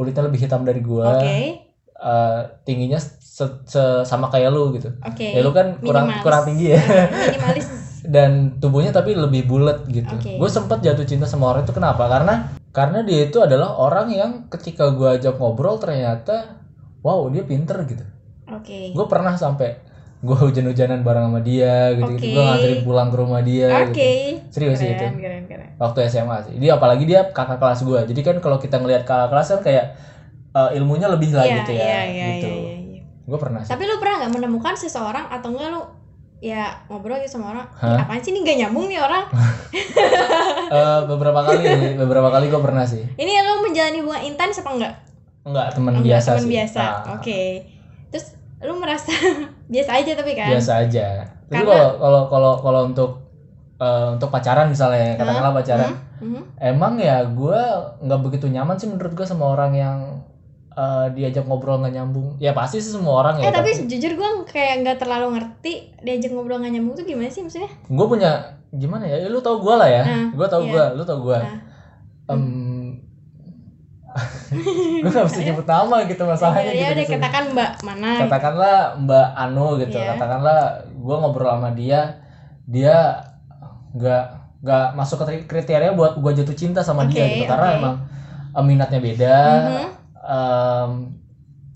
kulitnya 0.00 0.24
lebih 0.24 0.40
hitam 0.40 0.64
dari 0.64 0.80
gue 0.80 1.04
Oke, 1.04 1.36
eh, 1.92 2.40
tingginya 2.64 2.96
se- 2.96 3.60
se- 3.62 4.02
sama 4.02 4.26
kayak 4.26 4.48
lu 4.48 4.72
gitu 4.72 4.88
oke. 4.98 5.20
ya 5.26 5.40
lu 5.40 5.52
kan 5.52 5.76
kurang 5.78 6.08
Minimalis. 6.08 6.24
kurang 6.24 6.42
tinggi 6.46 6.66
ya 6.72 6.80
Minimalis. 7.28 7.66
dan 8.02 8.30
tubuhnya 8.56 8.90
tapi 8.90 9.12
lebih 9.12 9.44
bulat 9.44 9.84
gitu 9.86 10.08
Oke. 10.10 10.40
gue 10.40 10.48
sempat 10.50 10.80
jatuh 10.80 11.04
cinta 11.04 11.28
sama 11.28 11.52
orang 11.52 11.62
itu 11.62 11.72
kenapa 11.72 12.08
karena 12.08 12.34
karena 12.70 13.04
dia 13.04 13.26
itu 13.26 13.38
adalah 13.38 13.76
orang 13.76 14.08
yang 14.08 14.30
ketika 14.48 14.88
gue 14.88 15.20
ajak 15.20 15.36
ngobrol 15.36 15.76
ternyata 15.76 16.56
wow 17.00 17.28
dia 17.28 17.44
pinter 17.44 17.76
gitu 17.84 18.04
Oke. 18.48 18.90
gue 18.90 19.06
pernah 19.06 19.36
sampai 19.36 19.89
gue 20.20 20.36
hujan-hujanan 20.36 21.00
bareng 21.00 21.26
sama 21.26 21.40
dia 21.40 21.96
gitu, 21.96 22.12
gitu. 22.12 22.20
Oke. 22.20 22.28
gue 22.30 22.42
nganterin 22.42 22.80
pulang 22.84 23.08
ke 23.08 23.16
rumah 23.16 23.40
dia 23.40 23.68
Oke. 23.80 23.88
gitu 23.88 24.08
serius 24.52 24.76
sih 24.76 24.88
itu 24.90 25.00
Keren, 25.00 25.16
keren, 25.16 25.44
keren. 25.48 25.68
waktu 25.76 25.98
SMA 26.06 26.36
sih 26.44 26.54
dia 26.56 26.76
apalagi 26.76 27.04
dia 27.04 27.24
kakak 27.26 27.56
kelas 27.56 27.80
gue 27.82 28.00
jadi 28.04 28.20
kan 28.20 28.36
kalau 28.38 28.56
kita 28.56 28.76
ngelihat 28.76 29.02
kakak 29.02 29.32
kelas 29.32 29.48
kan 29.48 29.60
kayak 29.64 29.84
eh, 30.52 30.70
ilmunya 30.76 31.08
lebih 31.08 31.32
lah 31.32 31.44
Iya, 31.44 31.56
gitu 31.58 31.72
ya 31.72 31.80
iya, 31.80 32.00
iya, 32.04 32.26
gitu 32.36 32.50
iya, 32.52 32.74
iya. 32.78 33.00
gue 33.24 33.38
pernah 33.38 33.60
sih 33.64 33.70
Tapi 33.72 33.82
lu 33.82 33.96
pernah 33.96 34.16
nggak 34.20 34.32
menemukan 34.34 34.74
seseorang 34.76 35.24
atau 35.26 35.48
enggak 35.50 35.68
lu 35.70 35.82
ya 36.40 36.72
ngobrol 36.88 37.20
gitu 37.20 37.36
sama 37.36 37.52
orang, 37.52 37.68
Hah? 37.76 37.96
"Ih, 37.96 38.00
apaan 38.00 38.20
sih 38.20 38.32
ini 38.32 38.40
gak 38.42 38.56
nyambung 38.58 38.88
nih 38.88 38.96
orang? 38.96 39.24
Eh, 40.70 41.00
beberapa 41.04 41.40
kali 41.42 41.66
beberapa 41.98 42.28
kali 42.30 42.46
gue 42.46 42.60
pernah 42.60 42.86
sih 42.86 43.02
Ini 43.04 43.32
lu 43.40 43.54
menjalani 43.60 43.98
hubungan 44.00 44.22
intens 44.22 44.62
apa 44.62 44.70
enggak? 44.70 44.94
enggak 45.42 45.66
teman 45.72 45.94
biasa 45.98 46.28
teman 46.30 46.40
sih 46.40 46.50
biasa. 46.50 46.80
Ah, 46.80 47.16
Oke. 47.16 47.40
Terus 48.08 48.26
lu 48.60 48.76
merasa 48.76 49.08
biasa 49.72 49.90
aja 49.96 50.12
tapi 50.14 50.32
kan? 50.32 50.48
biasa 50.48 50.72
aja 50.82 51.06
tapi 51.46 51.62
kalau 51.62 51.96
kalau 51.96 52.22
kalau 52.26 52.52
kalau 52.58 52.80
untuk 52.84 53.10
eh, 53.76 54.08
untuk 54.12 54.28
pacaran 54.28 54.68
misalnya 54.68 55.14
katakanlah 55.14 55.54
pacaran 55.54 55.92
Mhm. 56.20 56.60
emang 56.60 56.94
ya 56.96 57.24
gue 57.24 57.60
nggak 57.98 58.20
begitu 58.20 58.44
nyaman 58.46 58.76
sih 58.76 58.84
menurut 58.84 59.14
gue 59.14 59.24
sama 59.24 59.50
orang 59.50 59.72
yang 59.72 59.98
eh, 60.70 61.06
diajak 61.10 61.44
ngobrol 61.44 61.80
nggak 61.80 61.94
nyambung 61.94 62.36
ya 62.36 62.52
pasti 62.52 62.76
sih 62.76 62.92
semua 62.92 63.20
orang 63.20 63.40
ya 63.40 63.48
Eh 63.48 63.54
tapi 63.54 63.72
jujur 63.88 64.12
gue 64.14 64.28
kayak 64.46 64.84
nggak 64.84 64.96
terlalu 64.98 65.34
ngerti 65.34 65.72
diajak 65.98 66.30
ngobrol 66.30 66.60
nggak 66.60 66.72
nyambung 66.72 66.92
tuh 66.92 67.04
gimana 67.04 67.26
sih 67.26 67.40
maksudnya? 67.40 67.72
gue 67.72 68.06
punya 68.06 68.30
gimana 68.70 69.02
ya 69.02 69.26
lu 69.26 69.40
tau 69.40 69.58
gue 69.58 69.74
lah 69.74 69.88
ya 69.88 70.02
Nah, 70.04 70.28
gue 70.30 70.46
tau 70.46 70.60
iya. 70.60 70.70
gue 70.70 70.84
lu 70.94 71.02
tau 71.02 71.18
gue 71.18 71.38
Nah. 71.40 71.58
Gue 74.50 75.06
gak 75.08 75.26
bisa 75.26 75.40
nyebut 75.40 75.62
nama 75.64 75.96
gitu 76.04 76.22
masalahnya 76.22 76.72
ya 76.72 76.90
gitu 76.90 76.92
udah 76.92 77.06
katakan 77.16 77.44
mbak 77.54 77.70
mana? 77.80 78.10
katakanlah 78.20 78.76
Mbak 78.98 79.26
Anu 79.36 79.66
gitu 79.78 79.96
Iya. 79.96 80.08
katakanlah 80.10 80.60
gue 80.90 81.16
ngobrol 81.16 81.50
sama 81.50 81.70
dia 81.70 82.18
dia 82.66 82.96
nggak 83.90 84.24
nggak 84.60 84.86
masuk 84.92 85.24
ke 85.24 85.46
kriteria 85.46 85.94
buat 85.94 86.18
gue 86.18 86.32
jatuh 86.36 86.52
cinta 86.52 86.80
sama 86.80 87.06
dia 87.06 87.24
Oke, 87.24 87.32
gitu 87.32 87.44
karena 87.46 87.66
oke. 87.66 87.78
emang 87.78 87.94
eh, 88.50 88.64
minatnya 88.64 89.00
beda 89.00 89.36
Mhm. 89.56 89.86
em, 90.20 90.90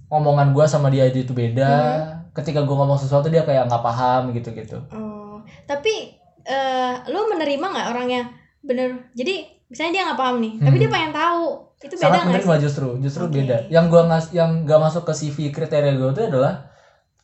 omongan 0.09 0.53
gue 0.53 0.65
sama 0.65 0.89
dia 0.89 1.07
itu 1.07 1.31
beda 1.31 1.71
Mhm. 1.71 2.35
ketika 2.35 2.61
gue 2.61 2.75
ngomong 2.75 2.99
sesuatu 2.99 3.27
dia 3.27 3.43
kayak 3.43 3.67
nggak 3.67 3.83
paham 3.83 4.31
gitu 4.31 4.51
gitu 4.51 4.79
Oh, 4.91 5.39
tapi 5.65 6.13
eh 6.43 6.95
lu 7.09 7.25
menerima 7.27 7.63
nggak 7.65 7.89
orang 7.89 8.07
yang 8.07 8.27
bener? 8.61 8.91
Jadi 9.13 9.35
misalnya 9.67 9.93
dia 9.93 10.03
nggak 10.05 10.17
paham 10.19 10.37
nih, 10.39 10.53
tapi 10.59 10.77
Hmm. 10.77 10.83
dia 10.83 10.91
pengen 10.91 11.13
tahu. 11.13 11.45
Itu 11.85 11.95
beda 11.95 12.03
sangat 12.03 12.21
menerima 12.25 12.55
justru 12.59 12.89
justru 12.99 13.25
Oke. 13.25 13.35
beda 13.37 13.57
yang 13.69 13.87
gue 13.87 14.03
ngas 14.03 14.33
yang 14.33 14.65
gak 14.65 14.81
masuk 14.81 15.05
ke 15.05 15.13
CV 15.13 15.37
kriteria 15.51 15.93
gue 15.93 16.09
itu 16.11 16.23
adalah 16.25 16.65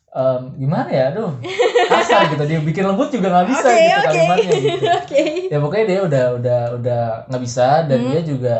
em, 0.07 0.41
gimana 0.55 0.87
ya 0.87 1.03
aduh 1.09 1.31
kasar 1.87 2.27
gitu 2.31 2.43
dia 2.45 2.59
bikin 2.59 2.83
lembut 2.85 3.09
juga 3.09 3.31
nggak 3.31 3.47
bisa 3.49 3.67
Oke, 3.67 3.79
gitu 3.79 3.97
oke. 3.97 4.05
kalimatnya 4.05 4.53
gitu 4.67 4.85
Oke. 4.85 5.23
ya 5.49 5.57
pokoknya 5.57 5.85
dia 5.87 5.99
udah 6.03 6.25
udah 6.37 6.59
udah 6.77 7.01
nggak 7.25 7.41
bisa 7.41 7.67
dan 7.83 7.97
Hmm. 7.97 8.09
dia 8.09 8.21
juga 8.21 8.55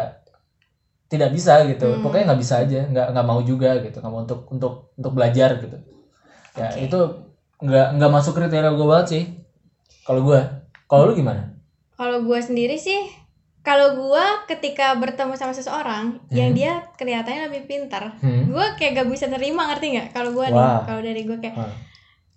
tidak 1.06 1.30
bisa 1.30 1.54
gitu 1.68 1.86
Hmm. 1.86 2.02
pokoknya 2.02 2.24
nggak 2.32 2.42
bisa 2.42 2.56
aja 2.58 2.80
nggak 2.88 3.08
nggak 3.12 3.26
mau 3.28 3.40
juga 3.42 3.70
gitu 3.80 3.98
nggak 4.00 4.10
mau 4.10 4.22
untuk 4.22 4.42
untuk 4.48 4.74
untuk 4.96 5.12
belajar 5.12 5.60
gitu 5.60 5.78
ya 6.54 6.68
Oke. 6.68 6.80
itu 6.82 7.00
nggak 7.62 7.88
nggak 7.94 8.12
masuk 8.12 8.34
kriteria 8.34 8.72
gue 8.72 8.88
banget 8.88 9.08
sih 9.08 9.24
kalau 10.02 10.24
gue 10.24 10.40
kalau 10.88 11.06
lu 11.06 11.14
gimana 11.14 11.52
Kalau 11.94 12.26
gue 12.26 12.40
sendiri 12.42 12.82
sih, 12.82 12.98
kalau 13.62 13.94
gue 13.94 14.26
ketika 14.48 14.94
bertemu 14.96 15.34
sama 15.34 15.52
seseorang 15.52 16.18
yang 16.30 16.50
Hmm. 16.50 16.58
dia 16.58 16.72
kelihatannya 16.96 17.46
lebih 17.48 17.66
pintar, 17.66 18.18
hmm? 18.18 18.50
gue 18.50 18.66
kayak 18.76 18.92
gak 18.98 19.08
bisa 19.08 19.26
nerima 19.26 19.70
ngerti 19.70 19.94
nggak? 19.94 20.08
Kalau 20.12 20.32
gue 20.32 20.46
nih, 20.48 20.58
kalau 20.84 21.00
dari 21.00 21.22
gue 21.22 21.38
kayak 21.38 21.56
Ah. 21.56 21.70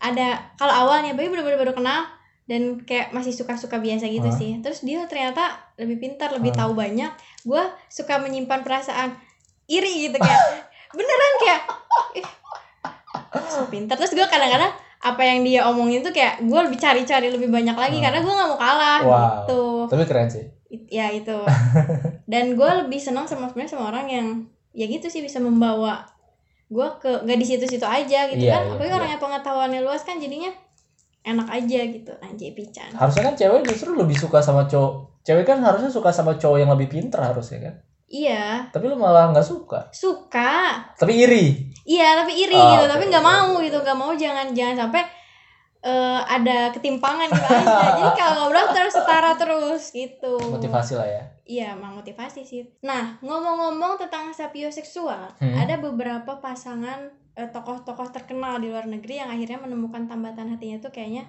ada 0.03 0.29
kalau 0.55 0.75
awalnya 0.85 1.13
bayi 1.13 1.27
bener-bener 1.27 1.57
baru 1.57 1.73
kenal 1.73 2.05
dan 2.45 2.77
kayak 2.81 3.09
masih 3.11 3.33
suka-suka 3.33 3.79
biasa 3.79 4.05
gitu 4.07 4.29
Ah. 4.29 4.37
sih. 4.37 4.61
Terus 4.61 4.85
dia 4.85 5.01
ternyata 5.05 5.49
lebih 5.75 5.97
pintar, 5.99 6.29
lebih 6.31 6.53
Ah. 6.53 6.57
tahu 6.61 6.77
banyak. 6.77 7.09
Gue 7.43 7.63
suka 7.89 8.21
menyimpan 8.21 8.61
perasaan 8.61 9.17
iri 9.65 10.05
gitu 10.05 10.17
kayak 10.19 10.41
beneran 10.93 11.33
kayak 11.41 11.61
ih, 12.15 12.27
pintar. 13.67 13.97
Terus 13.97 14.13
gue 14.13 14.27
kadang-kadang 14.27 14.73
apa 15.01 15.21
yang 15.23 15.41
dia 15.41 15.61
omongin 15.65 16.01
tuh 16.01 16.13
kayak 16.13 16.41
gue 16.41 16.61
lebih 16.63 16.77
cari-cari 16.77 17.29
lebih 17.29 17.49
banyak 17.49 17.73
lagi 17.73 17.97
Ah. 17.97 18.03
karena 18.05 18.19
gue 18.21 18.35
nggak 18.35 18.49
mau 18.51 18.59
kalah 18.59 19.01
Wow. 19.01 19.17
gitu. 19.41 19.63
tapi 19.85 20.05
keren 20.05 20.29
sih 20.29 20.45
ya 20.87 21.11
itu. 21.11 21.37
Dan 22.33 22.55
gue 22.55 22.71
lebih 22.81 22.99
senang 22.99 23.25
sama 23.25 23.47
sebenarnya 23.47 23.73
sama 23.73 23.85
orang 23.89 24.07
yang 24.07 24.27
ya 24.71 24.85
gitu 24.85 25.07
sih 25.07 25.21
bisa 25.21 25.39
membawa 25.39 26.03
gue 26.67 26.89
ke 26.99 27.23
nggak 27.23 27.39
di 27.39 27.47
situ-situ 27.47 27.85
aja 27.85 28.27
gitu 28.27 28.41
Iya, 28.41 28.57
kan. 28.57 28.63
iya, 28.65 28.73
apalagi 28.75 28.95
orang 28.95 29.11
yang 29.11 29.23
pengetahuannya 29.23 29.81
luas 29.81 30.03
kan 30.03 30.17
jadinya 30.17 30.51
enak 31.23 31.49
aja 31.49 31.81
gitu. 31.87 32.13
Anjay 32.19 32.51
pican. 32.53 32.91
Harusnya 32.93 33.23
kan 33.25 33.35
cewek 33.35 33.61
justru 33.65 33.95
lebih 33.95 34.15
suka 34.15 34.41
sama 34.41 34.65
cowok. 34.65 35.23
Cewek 35.23 35.45
kan 35.45 35.61
harusnya 35.61 35.89
suka 35.89 36.11
sama 36.11 36.35
cowok 36.35 36.59
yang 36.59 36.71
lebih 36.73 36.89
pinter 36.91 37.17
harusnya 37.19 37.59
kan. 37.63 37.75
Iya. 38.05 38.69
Tapi 38.69 38.85
lu 38.87 38.97
malah 38.97 39.33
nggak 39.33 39.43
suka. 39.43 39.89
Suka. 39.91 40.85
Tapi 40.95 41.13
iri. 41.17 41.47
Iya 41.85 42.17
tapi 42.17 42.33
iri 42.35 42.53
Oh, 42.53 42.65
gitu. 42.73 42.85
oke, 42.85 42.93
tapi 42.93 43.05
nggak 43.09 43.25
mau 43.25 43.57
gitu 43.61 43.77
nggak 43.77 43.97
mau. 43.97 44.13
Jangan 44.13 44.53
jangan 44.53 44.77
sampai 44.85 45.03
eh, 45.85 46.21
ada 46.25 46.73
ketimpangan 46.73 47.29
gitu 47.29 47.45
aja 47.47 47.77
jadi 47.95 48.11
kalau 48.17 48.33
ngobrol 48.41 48.73
terus 48.73 48.97
setara 48.97 49.37
terus 49.37 49.93
gitu 49.93 50.41
motivasi 50.41 50.97
lah 50.97 51.09
ya 51.09 51.25
Iya, 51.45 51.77
emang 51.77 52.01
motivasi 52.01 52.41
sih. 52.41 52.65
Nah, 52.81 53.21
ngomong-ngomong 53.21 54.01
tentang 54.01 54.33
sapioseksual, 54.33 55.29
Hmm. 55.37 55.53
ada 55.53 55.77
beberapa 55.77 56.41
pasangan 56.41 57.13
eh, 57.37 57.45
tokoh-tokoh 57.53 58.09
terkenal 58.09 58.57
di 58.57 58.73
luar 58.73 58.89
negeri 58.89 59.21
yang 59.21 59.29
akhirnya 59.29 59.61
menemukan 59.61 60.09
tambatan 60.09 60.49
hatinya 60.49 60.81
tuh 60.81 60.89
kayaknya 60.89 61.29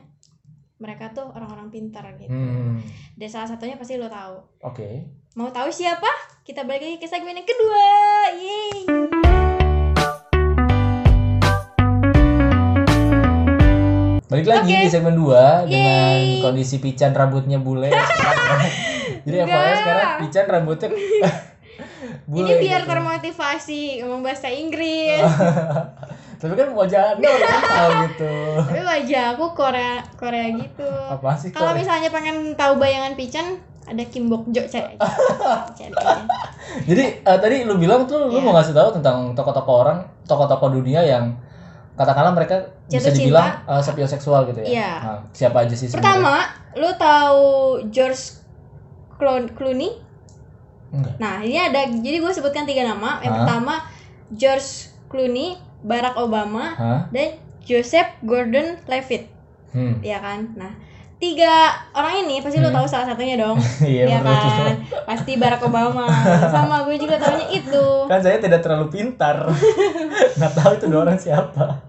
mereka 0.77 1.11
tuh 1.11 1.27
orang-orang 1.27 1.67
pintar 1.67 2.07
gitu. 2.15 2.31
hmm. 2.31 2.79
Dan 3.19 3.27
salah 3.27 3.51
satunya 3.51 3.75
pasti 3.75 3.99
lo 3.99 4.07
tahu. 4.07 4.39
oke 4.63 4.89
Mau 5.35 5.51
tahu 5.51 5.67
siapa? 5.67 6.07
Kita 6.47 6.63
balik 6.63 6.79
lagi 6.79 6.95
ke 6.95 7.07
segmen 7.11 7.35
yang 7.35 7.43
kedua. 7.43 7.83
Yeay. 8.39 9.11
Balik 14.25 14.47
lagi 14.47 14.71
Oke. 14.71 14.81
di 14.81 14.89
segmen 14.89 15.13
2 15.13 15.69
dengan 15.69 16.13
kondisi 16.41 16.77
pican 16.77 17.11
rambutnya 17.11 17.57
bule 17.57 17.93
jadi. 19.25 19.37
FYI 19.43 19.73
sekarang 19.75 20.09
pican 20.19 20.45
rambutnya 20.47 20.89
bule 22.25 22.41
Ini 22.43 22.53
biar 22.57 22.81
gitu. 22.81 22.89
termotivasi 22.89 23.81
ngomong 24.01 24.21
bahasa 24.21 24.49
Inggris. 24.49 25.21
tapi 26.35 26.53
kan 26.53 26.67
wajah 26.69 27.15
anda 27.15 27.25
oriental 27.27 27.87
gitu 28.05 28.33
Tapi 28.59 28.81
wajah 28.83 29.23
aku 29.33 29.45
Korea 29.51 29.93
Korea 30.15 30.45
gitu. 30.51 30.89
apa 31.07 31.31
sih 31.33 31.49
Kalau 31.49 31.71
misalnya 31.71 32.09
pengen 32.09 32.53
tahu 32.53 32.75
bayangan 32.75 33.13
Pican, 33.13 33.55
ada 33.83 34.03
Kim 34.03 34.27
Bok 34.27 34.49
Jo 34.49 34.61
cari. 34.63 34.97
Cari 35.71 35.93
aja. 35.93 36.25
Jadi 36.83 37.03
eh, 37.19 37.37
tadi 37.39 37.63
lu 37.63 37.77
bilang 37.77 38.03
tuh 38.03 38.25
lu 38.25 38.35
Iya. 38.35 38.41
mau 38.41 38.53
ngasih 38.53 38.73
tahu 38.73 38.89
tentang 38.91 39.31
tokoh-tokoh 39.31 39.75
orang, 39.79 39.97
tokoh-tokoh 40.23 40.69
dunia 40.71 41.01
yang 41.01 41.33
katakanlah 41.95 42.31
mereka 42.31 42.55
bisa 42.85 43.07
Jatuh 43.07 43.17
dibilang 43.17 43.49
uh, 43.65 43.79
sapioseksual 43.79 44.51
gitu 44.51 44.59
ya. 44.61 44.67
Iya. 44.67 44.91
Nah, 44.99 45.17
siapa 45.31 45.63
aja 45.63 45.71
sih 45.71 45.87
sebenarnya? 45.87 46.03
Pertama, 46.03 46.35
lu 46.75 46.89
tahu 46.95 47.45
George 47.89 48.23
Clo- 49.15 49.51
Clooney? 49.51 49.95
Enggak. 50.91 51.15
Nah, 51.17 51.39
ini 51.39 51.57
ada 51.57 51.87
jadi 51.87 52.19
gue 52.19 52.31
sebutkan 52.31 52.63
tiga 52.63 52.83
nama. 52.83 53.19
Yang 53.19 53.31
Hah? 53.31 53.39
pertama 53.43 53.73
George 54.31 54.69
Clooney, 55.07 55.55
Barack 55.81 56.15
Obama, 56.15 56.75
Hah? 56.75 57.01
dan 57.09 57.39
Joseph 57.63 58.11
Gordon-Levitt, 58.21 59.25
Hmm. 59.71 59.97
ya 59.99 60.19
kan? 60.19 60.53
Nah, 60.53 60.71
tiga 61.15 61.53
orang 61.91 62.21
ini 62.21 62.43
pasti 62.43 62.59
Hmm. 62.59 62.71
tahu 62.71 62.85
salah 62.85 63.07
satunya 63.07 63.35
dong. 63.35 63.55
Iya 63.81 64.03
ya 64.07 64.19
kan? 64.19 64.75
Pasti 65.05 65.35
Barack 65.35 65.63
Obama. 65.63 66.05
Sama 66.47 66.83
gue 66.83 66.95
juga 66.95 67.15
tahunya 67.15 67.47
itu. 67.51 67.85
Kan 68.05 68.19
saya 68.19 68.37
tidak 68.37 68.59
terlalu 68.61 68.91
pintar. 68.91 69.47
Nggak 70.37 70.53
tahu 70.53 70.71
itu 70.73 70.85
dua 70.87 71.01
orang 71.03 71.17
siapa. 71.17 71.81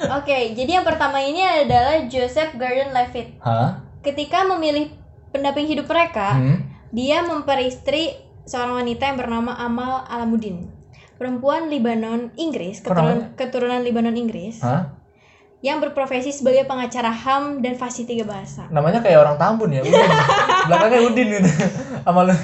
Oke, 0.00 0.56
jadi 0.56 0.80
yang 0.80 0.86
pertama 0.86 1.20
ini 1.20 1.44
adalah 1.44 2.08
Joseph 2.08 2.56
Gordon-Levitt. 2.56 3.36
Hah? 3.38 3.84
Ketika 4.00 4.48
memilih 4.48 4.88
pendamping 5.28 5.68
hidup 5.68 5.84
mereka, 5.86 6.34
Hmm? 6.34 6.58
Dia 6.90 7.22
memperistri 7.22 8.18
seorang 8.42 8.82
wanita 8.82 9.06
yang 9.06 9.14
bernama 9.14 9.54
Amal 9.54 10.02
Alamuddin. 10.10 10.66
Perempuan 11.14 11.68
Libanon 11.68 12.34
Inggris, 12.34 12.82
Apa 12.82 13.30
keturunan, 13.36 13.84
Libanon 13.84 14.16
Inggris, 14.16 14.58
Hah? 14.58 14.98
Yang 15.60 15.76
berprofesi 15.80 16.32
sebagai 16.32 16.64
pengacara 16.64 17.12
HAM 17.12 17.60
dan 17.60 17.76
fasih 17.76 18.08
tiga 18.08 18.24
bahasa. 18.24 18.64
Namanya 18.72 19.04
kayak 19.04 19.20
orang 19.20 19.36
Tambun 19.36 19.76
ya, 19.76 19.84
Udin. 19.84 20.10
Belakangnya 20.68 21.00
Udin 21.04 21.26
gitu. 21.36 21.50
Sama 22.00 22.20
lu. 22.24 22.34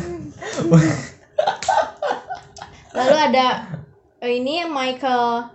Lalu 2.96 3.16
ada 3.16 3.46
eh, 4.20 4.32
ini 4.36 4.68
Michael 4.68 5.48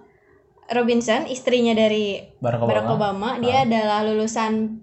Robinson, 0.73 1.29
istrinya 1.29 1.77
dari 1.77 2.21
Barack 2.41 2.65
Obama. 2.65 2.69
Barack 2.73 2.89
Obama. 2.89 3.29
Dia 3.37 3.65
adalah 3.69 3.99
lulusan 4.09 4.81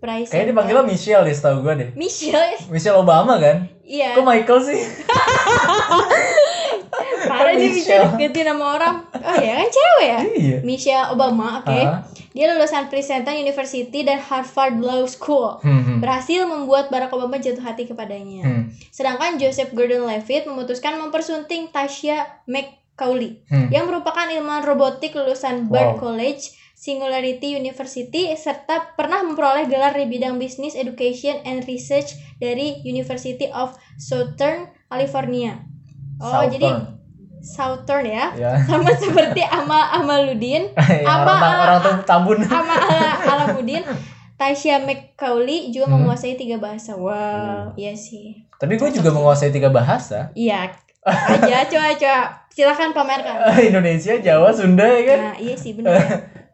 Price. 0.00 0.32
Kayaknya 0.32 0.56
dipanggilnya 0.56 0.84
Michelle 0.88 1.24
deh, 1.28 1.34
setahu 1.36 1.60
gue 1.60 1.74
deh. 1.76 1.88
Michelle. 1.92 2.56
Michelle 2.72 2.96
Obama 2.96 3.36
kan? 3.36 3.68
Iya. 3.84 4.16
Kok 4.16 4.24
Michael 4.24 4.60
sih? 4.64 4.80
Parah 7.22 7.52
dia 7.52 7.68
Michelle? 7.68 8.08
ganti 8.14 8.40
nama 8.40 8.64
orang. 8.72 8.96
Oh 9.10 9.36
ya 9.36 9.52
kan 9.56 9.68
cewek 9.68 10.06
ya? 10.06 10.20
Iya. 10.24 10.56
Michelle 10.62 11.06
Obama, 11.10 11.60
oke. 11.60 11.68
Hah? 11.68 12.00
Dia 12.30 12.46
lulusan 12.48 12.86
Princeton 12.86 13.36
University 13.36 14.00
dan 14.00 14.16
Harvard 14.18 14.78
Law 14.78 15.02
School. 15.04 15.58
Hmm, 15.60 15.82
hmm. 15.82 15.98
Berhasil 15.98 16.46
membuat 16.46 16.86
Barack 16.86 17.10
Obama 17.10 17.36
jatuh 17.36 17.60
hati 17.60 17.84
kepadanya. 17.84 18.46
Hmm. 18.46 18.62
Sedangkan 18.88 19.34
Joseph 19.34 19.70
Gordon-Levitt 19.70 20.46
memutuskan 20.46 20.94
mempersunting 20.96 21.68
Tasha 21.68 22.30
McCauley 22.46 23.42
Hmm. 23.46 23.66
yang 23.68 23.84
merupakan 23.84 24.24
ilmuwan 24.24 24.62
robotik 24.62 25.10
lulusan 25.10 25.66
Bard 25.66 25.98
Wow. 25.98 26.14
College, 26.14 26.54
Singularity 26.72 27.52
University 27.52 28.32
serta 28.34 28.94
pernah 28.94 29.20
memperoleh 29.20 29.68
gelar 29.68 29.92
di 29.92 30.06
bidang 30.06 30.38
Business 30.38 30.72
Education 30.72 31.36
and 31.44 31.66
Research 31.66 32.08
dari 32.38 32.80
University 32.82 33.50
of 33.50 33.76
Southern 33.98 34.64
California. 34.86 35.60
Oh, 36.16 36.30
Southern. 36.30 36.50
jadi 36.50 36.68
Southern 37.40 38.04
ya. 38.04 38.30
Ya. 38.32 38.52
Sama 38.68 38.92
seperti 38.92 39.40
Amal 39.42 39.96
Amaluddin, 39.96 40.70
Ya, 40.76 41.04
Apa- 41.04 41.34
orang, 41.34 41.58
orang 41.60 41.78
tuh 41.80 41.94
tambun. 42.04 42.38
Ama 42.46 42.74
Ala- 42.76 43.18
Alamuddin, 43.26 43.82
Tasha 44.34 44.80
McCauley 44.80 45.68
juga 45.68 45.88
Hmm. 45.88 46.00
menguasai 46.00 46.32
tiga 46.34 46.56
bahasa. 46.56 46.94
Wow, 46.94 47.72
iya 47.74 47.92
sih. 47.92 48.44
Tapi 48.56 48.76
gue 48.76 48.88
juga 48.90 49.10
menguasai 49.10 49.48
tiga 49.48 49.68
bahasa. 49.68 50.32
Iya. 50.32 50.68
Aja 51.00 51.64
coba 51.66 51.92
coba 51.92 52.18
silakan 52.48 52.92
pamerkan. 52.92 53.36
Indonesia, 53.58 54.16
Jawa, 54.16 54.52
Sunda 54.52 54.84
ya 54.84 55.02
kan. 55.06 55.18
Nah, 55.26 55.36
iya 55.36 55.56
sih 55.56 55.72
benar. 55.72 55.96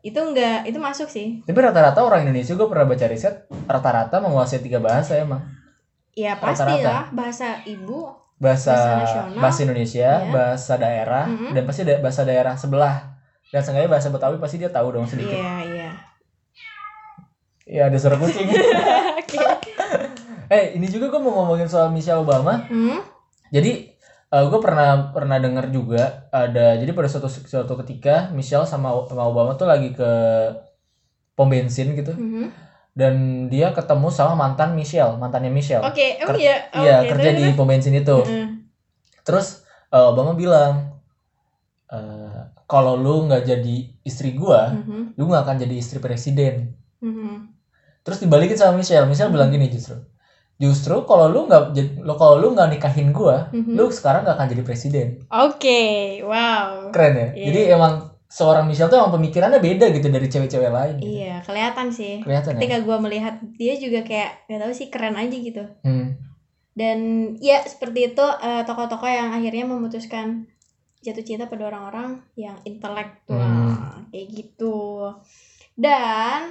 itu 0.01 0.15
enggak, 0.15 0.63
itu 0.63 0.79
masuk 0.79 1.07
sih. 1.07 1.43
Tapi 1.43 1.59
rata-rata 1.59 1.99
orang 1.99 2.23
Indonesia 2.23 2.55
gue 2.55 2.63
pernah 2.65 2.87
baca 2.87 3.07
riset 3.07 3.35
rata-rata 3.67 4.19
menguasai 4.19 4.63
tiga 4.63 4.79
bahasa 4.79 5.19
emang. 5.19 5.43
Ya 6.15 6.39
pastilah 6.39 7.11
bahasa 7.11 7.59
ibu. 7.63 8.07
Bahasa 8.37 8.77
Bahasa 9.01 9.19
bahasa. 9.33 9.61
Indonesia, 9.63 10.11
Iya. 10.19 10.29
bahasa 10.29 10.75
daerah, 10.77 11.25
Mhm. 11.25 11.51
dan 11.53 11.63
pasti 11.65 11.83
da- 11.83 11.99
bahasa 11.99 12.23
daerah 12.23 12.55
sebelah. 12.55 12.97
Dan 13.47 13.61
seenggaknya 13.61 13.89
bahasa 13.89 14.09
Betawi 14.09 14.37
pasti 14.37 14.57
dia 14.57 14.69
tahu 14.69 14.93
dong 14.93 15.07
sedikit. 15.07 15.33
Iya, 15.33 15.55
iya. 15.65 15.91
Iya, 17.67 17.83
ada 17.89 17.97
suara 17.97 18.15
kucing. 18.17 18.45
Oke. 19.19 19.41
eh, 20.47 20.65
ini 20.73 20.87
juga 20.87 21.09
gue 21.09 21.19
mau 21.19 21.35
ngomongin 21.35 21.67
soal 21.67 21.91
Michelle 21.91 22.21
Obama. 22.21 22.63
Hmm? 22.67 23.03
Jadi 23.49 23.91
gue 24.29 24.61
pernah 24.61 25.11
pernah 25.11 25.41
dengar 25.41 25.67
juga 25.67 26.29
ada 26.29 26.77
jadi 26.77 26.93
pada 26.93 27.09
suatu 27.09 27.25
suatu 27.25 27.73
ketika 27.81 28.29
Michelle 28.31 28.69
sama, 28.69 28.93
sama 29.07 29.25
Obama 29.25 29.57
tuh 29.57 29.65
lagi 29.65 29.91
ke 29.91 30.11
pom 31.33 31.49
bensin 31.49 31.97
gitu 31.97 32.13
Mhm. 32.13 32.53
Dan 32.97 33.15
dia 33.47 33.71
ketemu 33.71 34.09
sama 34.09 34.33
mantan 34.35 34.73
Michelle 34.73 35.21
mantannya 35.21 35.53
Michelle 35.53 35.85
Oke, 35.85 36.17
emang 36.17 36.33
Ker- 36.33 36.41
iya. 36.41 36.57
Oh, 36.73 36.81
iya 36.81 36.95
oke, 37.05 37.09
kerja 37.13 37.29
terus, 37.31 37.41
di 37.45 37.53
pom 37.53 37.69
bensin 37.69 37.93
itu 37.93 38.19
Heeh. 38.25 38.49
terus 39.21 39.47
eh, 39.93 40.01
Obama 40.03 40.33
bilang 40.33 40.97
eh, 41.87 42.41
kalau 42.65 42.97
lu 42.97 43.29
nggak 43.29 43.45
jadi 43.45 43.77
istri 44.03 44.33
gua 44.33 44.73
Mhm. 44.73 45.15
lu 45.15 45.29
nggak 45.29 45.45
akan 45.45 45.57
jadi 45.61 45.75
istri 45.77 46.01
presiden 46.01 46.73
Mhm. 46.99 47.53
terus 48.01 48.19
dibalikin 48.19 48.57
sama 48.57 48.75
Michelle 48.75 49.05
Michelle 49.05 49.31
bilang 49.31 49.53
gini 49.53 49.69
justru 49.69 50.01
justru 50.57 51.05
kalau 51.05 51.29
lu 51.29 51.45
nggak 51.45 51.77
lo 52.01 52.17
kalau 52.17 52.41
lu 52.41 52.57
nggak 52.57 52.73
nikahin 52.73 53.13
gua 53.13 53.53
Mhm. 53.53 53.77
lu 53.77 53.93
sekarang 53.93 54.25
nggak 54.25 54.35
akan 54.35 54.49
jadi 54.49 54.63
presiden 54.65 55.07
Oke, 55.29 55.83
wow. 56.25 56.89
keren 56.91 57.13
ya 57.13 57.29
Iya. 57.31 57.45
jadi 57.45 57.61
emang 57.77 58.06
seorang 58.27 58.65
Michelle 58.65 58.87
tuh 58.87 58.99
emang 58.99 59.15
pemikirannya 59.15 59.59
beda 59.59 59.87
gitu 59.91 60.07
dari 60.07 60.27
cewek-cewek 60.27 60.69
lain. 60.69 60.95
gitu. 60.97 61.09
Iya, 61.17 61.35
kelihatan 61.41 61.89
sih. 61.89 62.21
Kelihatan 62.21 62.53
ya. 62.53 62.59
Ketika 62.59 62.77
gua 62.83 62.99
melihat 62.99 63.35
dia 63.55 63.75
juga 63.75 64.03
kayak 64.03 64.47
gak 64.47 64.61
tahu 64.61 64.73
sih 64.73 64.89
keren 64.89 65.15
aja 65.15 65.33
gitu. 65.33 65.65
Hmm. 65.81 66.19
Dan 66.73 66.99
ya 67.39 67.63
seperti 67.63 68.13
itu 68.13 68.25
eh, 68.43 68.63
tokoh-tokoh 68.63 69.07
yang 69.07 69.33
akhirnya 69.33 69.65
memutuskan 69.65 70.45
jatuh 70.99 71.23
cinta 71.23 71.47
pada 71.47 71.67
orang-orang 71.67 72.19
yang 72.35 72.59
intelektual 72.63 73.39
Hmm. 73.39 74.11
kayak 74.11 74.27
gitu. 74.29 75.07
Dan 75.73 76.51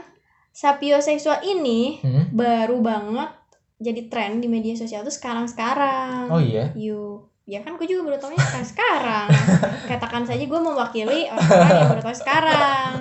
sapioseksual 0.49 1.43
ini 1.43 1.99
Hmm. 1.99 2.31
baru 2.31 2.79
banget 2.79 3.29
jadi 3.75 4.07
tren 4.07 4.39
di 4.39 4.47
media 4.47 4.71
sosial 4.73 5.03
tuh 5.03 5.11
sekarang-sekarang. 5.11 6.31
Oh 6.31 6.39
iya. 6.39 6.71
Yuk, 6.73 7.27
ya 7.45 7.59
kan 7.61 7.75
gue 7.75 7.85
juga 7.85 8.01
baru 8.03 8.17
tahunya 8.19 8.41
sekarang 8.41 8.67
sekarang. 8.67 9.27
Katakan 9.91 10.23
saja 10.23 10.41
gue 10.41 10.59
mewakili 10.59 11.25
orang-orang 11.25 11.71
yang 11.71 11.89
baru 11.91 12.03
tahu 12.03 12.15
sekarang. 12.17 12.91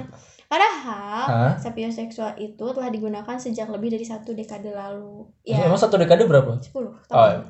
Padahal 0.44 1.24
Hah? 1.24 1.50
sapioseksual 1.56 2.36
itu 2.36 2.62
telah 2.62 2.86
digunakan 2.86 3.34
sejak 3.34 3.66
lebih 3.66 3.90
dari 3.90 4.02
satu 4.02 4.30
dekade 4.30 4.68
lalu. 4.68 5.24
Ya. 5.42 5.64
Emang 5.64 5.74
satu 5.74 5.96
dekade 5.96 6.22
berapa? 6.24 6.56
10 6.56 6.70
Oh, 6.76 6.92
tahun. 7.08 7.40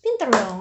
Pinter 0.00 0.28
dong. 0.28 0.58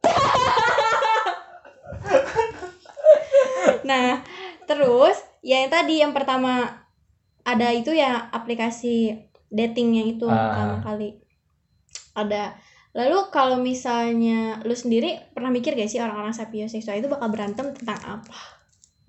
nah, 3.82 4.20
terus 4.64 5.16
ya 5.40 5.60
yang 5.60 5.70
tadi 5.70 5.94
yang 5.98 6.10
pertama 6.10 6.66
ada 7.42 7.68
itu 7.70 7.90
ya 7.90 8.28
aplikasi 8.30 9.16
dating 9.48 9.88
yang 9.94 10.06
itu 10.08 10.24
Ah. 10.24 10.32
pertama 10.32 10.74
kali 10.82 11.08
ada. 12.12 12.42
Lalu 12.90 13.18
kalau 13.30 13.56
misalnya 13.56 14.58
lu 14.66 14.74
sendiri 14.74 15.14
pernah 15.30 15.48
mikir 15.48 15.78
gak 15.78 15.86
sih 15.86 16.02
orang-orang 16.02 16.34
sapioseksual 16.34 16.98
itu 16.98 17.06
bakal 17.06 17.30
berantem 17.30 17.70
tentang 17.70 17.98
apa? 18.18 18.38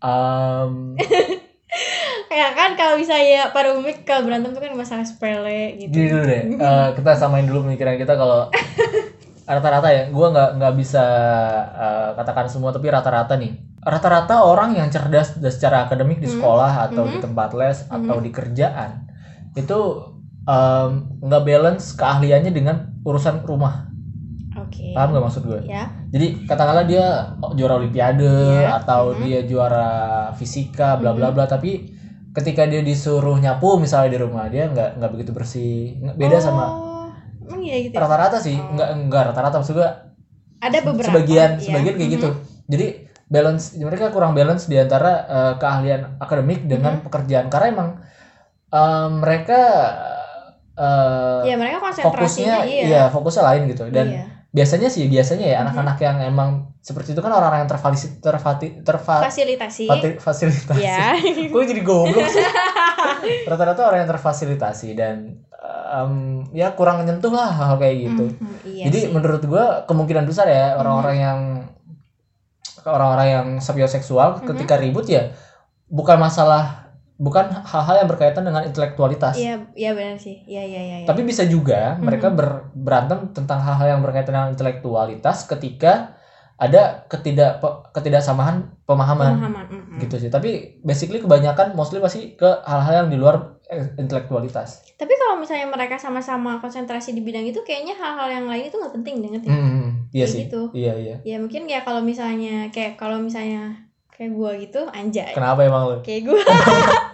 Um, 0.02 0.94
Kayak 2.30 2.52
kan 2.54 2.72
kalau 2.76 2.96
misalnya 2.96 3.48
pada 3.50 3.72
umumnya 3.72 3.96
kalau 4.04 4.28
berantem 4.28 4.52
tuh 4.52 4.60
kan 4.60 4.74
masalah 4.76 5.06
sepele 5.08 5.80
gitu. 5.80 5.92
gini 5.92 6.08
dulu 6.10 6.24
deh. 6.28 6.42
Eh, 6.62 6.90
kita 6.94 7.12
samain 7.16 7.48
dulu 7.48 7.66
pemikiran 7.66 7.96
kita 7.96 8.14
kalau 8.14 8.52
rata-rata 9.50 9.88
ya. 9.90 10.04
Gua 10.12 10.30
nggak 10.30 10.50
nggak 10.60 10.74
bisa 10.76 11.04
eh, 11.74 12.10
katakan 12.16 12.48
semua 12.48 12.70
tapi 12.70 12.92
rata-rata 12.92 13.34
nih. 13.36 13.56
Rata-rata 13.82 14.46
orang 14.46 14.78
yang 14.78 14.92
cerdas 14.92 15.40
da- 15.40 15.50
secara 15.50 15.88
akademik 15.88 16.20
di 16.20 16.28
Hmm. 16.28 16.38
sekolah 16.38 16.92
atau 16.92 17.08
di 17.08 17.18
Mhm. 17.18 17.24
tempat 17.24 17.50
les 17.56 17.78
atau 17.88 18.18
di 18.20 18.30
kerjaan 18.30 18.92
itu 19.52 19.80
nggak 21.22 21.44
balance 21.44 21.94
keahliannya 21.94 22.52
dengan 22.52 22.76
urusan 23.02 23.44
rumah. 23.44 23.88
Oke. 24.58 24.92
Paham 24.92 25.14
nggak 25.14 25.24
maksud 25.24 25.44
gue? 25.46 25.62
Ya. 25.64 25.88
Jadi 26.10 26.44
katakanlah 26.44 26.84
dia 26.84 27.06
juara 27.54 27.78
olimpiade 27.78 28.26
Iya. 28.26 28.82
atau 28.82 29.16
Mhm. 29.16 29.22
dia 29.22 29.40
juara 29.44 29.90
fisika 30.34 30.98
bla 30.98 31.12
bla 31.12 31.32
bla 31.32 31.46
tapi 31.46 31.88
ketika 32.32 32.64
dia 32.64 32.80
disuruh 32.80 33.36
nyapu 33.38 33.76
misalnya 33.76 34.10
di 34.10 34.20
rumah 34.20 34.48
dia 34.48 34.68
nggak 34.68 34.98
nggak 34.98 35.12
begitu 35.12 35.32
bersih 35.32 35.76
beda 36.16 36.40
sama 36.40 36.64
Oh, 36.64 37.08
emang 37.44 37.60
iya 37.60 37.84
gitu. 37.84 37.92
ya? 37.92 38.00
rata-rata 38.00 38.40
sih 38.40 38.56
Oh. 38.56 38.72
nggak 38.72 38.90
nggak 39.06 39.24
rata-rata 39.32 39.60
maksud 39.60 39.76
gue 39.76 39.90
Ada 40.62 40.78
beberapa. 40.80 41.08
sebagian 41.12 41.50
iya. 41.58 41.64
sebagian 41.68 41.96
kayak 41.98 42.12
gitu 42.14 42.30
Mhm. 42.32 42.40
jadi 42.68 42.88
balance 43.28 43.76
mereka 43.76 44.12
kurang 44.12 44.32
balance 44.32 44.64
di 44.66 44.80
antara 44.80 45.12
eh, 45.28 45.54
keahlian 45.60 46.16
akademik 46.18 46.64
dengan 46.66 47.00
Mhm. 47.00 47.04
pekerjaan 47.04 47.48
karena 47.48 47.68
emang 47.70 47.90
eh, 48.72 49.08
mereka 49.12 49.60
eh, 50.82 51.40
Iya 51.46 51.56
mereka 51.56 51.78
fokusnya 51.94 52.66
iya. 52.66 52.84
iya 52.84 53.02
fokusnya 53.08 53.44
lain 53.46 53.62
gitu 53.68 53.86
dan 53.88 54.08
Iya. 54.08 54.24
biasanya 54.50 54.88
sih 54.88 55.06
biasanya 55.06 55.46
ya 55.46 55.58
anak-anak 55.62 55.98
yang 55.98 56.18
emang 56.20 56.50
seperti 56.78 57.14
itu 57.14 57.22
kan 57.22 57.30
orang-orang 57.30 57.64
yang 57.64 57.72
terfasilitasi 57.72 58.20
terfati, 58.20 58.68
terfa, 58.82 59.22
fasilitasi. 59.22 59.86
fati- 59.86 60.18
fasilitasi 60.18 60.82
Ya. 60.84 61.14
gue 61.48 61.64
jadi 61.64 61.82
goblok 61.82 62.26
sih 62.26 62.42
rata-rata 63.44 63.86
orang 63.86 64.04
yang 64.04 64.12
terfasilitasi 64.12 64.90
dan 64.94 65.46
em, 65.88 66.14
ya 66.52 66.74
kurang 66.74 67.06
nyentuh 67.06 67.30
lah 67.30 67.48
hal 67.48 67.78
kayak 67.78 67.96
gitu 68.02 68.26
Mhm, 68.34 68.56
iya 68.68 68.84
jadi 68.90 69.00
sih. 69.00 69.10
Menurut 69.10 69.40
gue 69.42 69.66
kemungkinan 69.86 70.26
besar 70.26 70.50
ya 70.50 70.74
orang-orang 70.74 71.16
yang 71.16 71.40
orang-orang 72.84 73.28
yang 73.30 73.48
sapioseksual 73.58 74.42
Mhm. 74.42 74.48
ketika 74.50 74.76
ribut 74.76 75.06
ya 75.06 75.32
bukan 75.86 76.18
masalah 76.18 76.91
bukan 77.22 77.54
hal-hal 77.54 78.02
yang 78.02 78.10
berkaitan 78.10 78.42
dengan 78.42 78.66
intelektualitas 78.66 79.38
Iya, 79.38 79.70
iya 79.78 79.94
benar 79.94 80.18
sih. 80.18 80.42
Iya, 80.44 80.66
iya, 80.66 80.82
iya. 80.82 80.98
iya. 81.02 81.08
tapi 81.08 81.22
bisa 81.22 81.46
juga 81.46 81.94
mereka 82.00 82.34
ber- 82.34 82.74
berantem 82.74 83.30
tentang 83.30 83.62
hal-hal 83.62 83.94
yang 83.94 84.02
berkaitan 84.02 84.34
dengan 84.34 84.50
intelektualitas 84.50 85.46
ketika 85.46 86.18
ada 86.58 87.06
ketidak 87.06 87.58
ketidaksamaan 87.92 88.74
pemahaman 88.86 89.34
pemahaman. 89.34 89.66
mhm. 89.66 89.98
gitu 90.00 90.18
sih. 90.18 90.30
Tapi 90.30 90.82
basically 90.82 91.18
kebanyakan 91.18 91.74
mostly 91.74 91.98
pasti 91.98 92.34
ke 92.34 92.46
hal-hal 92.66 93.06
yang 93.06 93.10
di 93.10 93.18
luar 93.18 93.58
intelektualitas. 93.98 94.86
Tapi 94.94 95.14
kalau 95.16 95.38
misalnya 95.38 95.66
mereka 95.68 95.98
sama-sama 95.98 96.58
konsentrasi 96.58 97.12
di 97.12 97.22
bidang 97.22 97.42
itu, 97.44 97.62
kayaknya 97.62 97.96
hal-hal 97.96 98.30
yang 98.32 98.46
lain 98.46 98.68
itu 98.68 98.78
nggak 98.78 98.94
penting 98.94 99.16
banget 99.22 99.42
ya. 99.46 99.52
Hmm, 99.52 99.86
iya 100.12 100.26
Kayak 100.26 100.30
sih. 100.30 100.42
gitu. 100.46 100.62
Iya 100.72 100.94
iya. 100.98 101.16
Ya 101.24 101.38
mungkin 101.38 101.66
ya 101.66 101.82
kalau 101.82 102.02
misalnya 102.02 102.70
kayak 102.70 102.94
kalau 102.94 103.18
misalnya 103.18 103.90
kayak 104.12 104.32
gua 104.32 104.54
gitu, 104.54 104.86
anjay. 104.92 105.34
Kenapa 105.34 105.66
emang 105.66 105.84
lu? 105.88 105.98
Kayak 106.06 106.30
gua, 106.30 106.42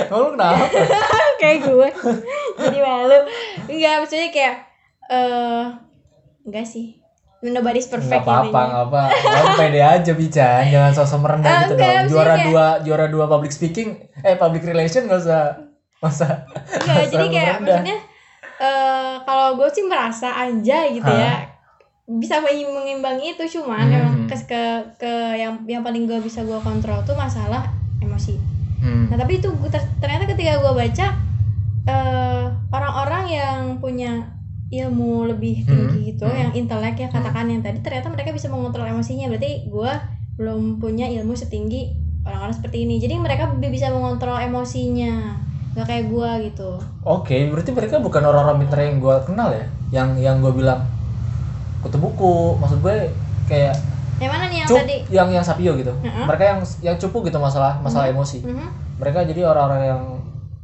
Emang 0.00 0.20
lu 0.20 0.28
kenapa? 0.32 0.64
kayak 1.40 1.58
gua. 1.64 1.88
Jadi 2.56 2.78
malu. 2.78 3.18
Enggak, 3.66 3.94
maksudnya 3.98 4.28
kayak 4.28 4.54
eh 5.06 5.64
enggak 6.44 6.64
sih. 6.64 6.86
Nobody's 7.38 7.86
perfect 7.86 8.18
Enggak 8.18 8.50
apa-apa, 8.50 8.60
enggak 8.60 8.84
apa. 8.84 9.02
Kamu 9.14 9.50
pede 9.56 9.80
aja 9.80 10.12
bicara, 10.12 10.58
jangan 10.64 10.92
sosok 10.92 11.18
merendah 11.20 11.46
Ah, 11.48 11.60
gitu 11.62 11.74
enggak, 11.74 11.92
dong. 11.96 12.06
Juara 12.08 12.26
kayak- 12.32 12.46
dua, 12.46 12.66
juara 12.82 13.06
dua 13.06 13.24
public 13.26 13.50
speaking, 13.50 13.88
eh 14.18 14.34
public 14.34 14.62
relation 14.64 15.06
nggak 15.06 15.20
usah, 15.20 15.54
nggak 15.96 16.12
usah. 16.12 16.32
Enggak, 16.42 16.82
nggak 16.84 17.06
jadi 17.08 17.26
kayak 17.28 17.46
merendah. 17.56 17.78
maksudnya 17.78 17.96
eh 18.58 19.14
kalau 19.22 19.54
gue 19.54 19.68
sih 19.70 19.84
merasa 19.84 20.34
aja 20.34 20.78
gitu 20.84 21.06
ya 21.06 21.46
bisa 22.10 22.40
mengimbangi 22.40 23.36
itu 23.36 23.44
cuman 23.54 23.86
Hmm. 23.86 23.94
emang 23.94 24.14
ke, 24.24 24.34
ke 24.42 24.62
ke 24.98 25.12
yang 25.36 25.62
yang 25.62 25.84
paling 25.84 26.10
gue 26.10 26.18
bisa 26.18 26.42
gue 26.42 26.58
kontrol 26.58 26.98
tuh 27.02 27.14
masalah 27.14 27.70
emosi. 27.98 28.34
Hmm. 28.78 29.10
Nah 29.10 29.16
tapi 29.16 29.38
itu 29.38 29.48
ternyata 29.98 30.24
ketika 30.26 30.58
gue 30.58 30.72
baca 30.72 31.06
eh 31.88 32.44
orang-orang 32.68 33.24
yang 33.26 33.60
punya 33.78 34.36
ilmu 34.68 35.24
lebih 35.26 35.64
tinggi 35.64 35.98
Hmm. 35.98 36.08
gitu, 36.12 36.26
Hmm. 36.28 36.36
yang 36.36 36.50
intelek 36.52 37.00
ya 37.00 37.08
katakan 37.08 37.48
yang 37.48 37.64
tadi 37.64 37.80
ternyata 37.80 38.12
mereka 38.12 38.36
bisa 38.36 38.52
mengontrol 38.52 38.84
emosinya. 38.84 39.32
Berarti 39.32 39.64
gue 39.64 39.92
belum 40.36 40.76
punya 40.76 41.08
ilmu 41.08 41.32
setinggi 41.32 41.96
orang-orang 42.22 42.52
seperti 42.52 42.84
ini. 42.84 43.00
Jadi 43.00 43.16
mereka 43.16 43.48
bisa 43.56 43.88
mengontrol 43.88 44.36
emosinya, 44.36 45.40
nggak 45.72 45.86
kayak 45.88 46.04
gue 46.12 46.30
gitu. 46.52 46.70
Oke, 47.02 47.48
berarti 47.48 47.72
mereka 47.72 47.96
bukan 47.98 48.20
orang-orang 48.20 48.60
pintar 48.60 48.84
yang 48.84 49.00
gue 49.00 49.16
kenal 49.24 49.48
ya? 49.50 49.66
Yang 49.88 50.08
yang 50.20 50.36
gue 50.44 50.52
bilang 50.52 50.84
kutu 51.80 51.96
buku, 51.96 52.60
maksud 52.60 52.84
gue 52.84 53.08
kayak 53.48 53.80
Yang 54.18 54.30
mana 54.34 54.44
nih 54.50 54.58
yang 54.58 54.68
cup, 54.68 54.78
tadi? 54.82 54.96
yang 55.08 55.28
yang 55.30 55.44
sapio 55.46 55.72
gitu. 55.78 55.92
Heeh. 55.94 56.24
Mereka 56.26 56.44
yang 56.44 56.60
yang 56.82 56.96
cupu 56.98 57.18
gitu 57.26 57.38
masalah 57.38 57.78
masalah 57.78 58.10
emosi. 58.10 58.42
Mhm. 58.42 58.68
Mereka 58.98 59.18
jadi 59.30 59.40
orang-orang 59.46 59.82
yang 59.86 60.02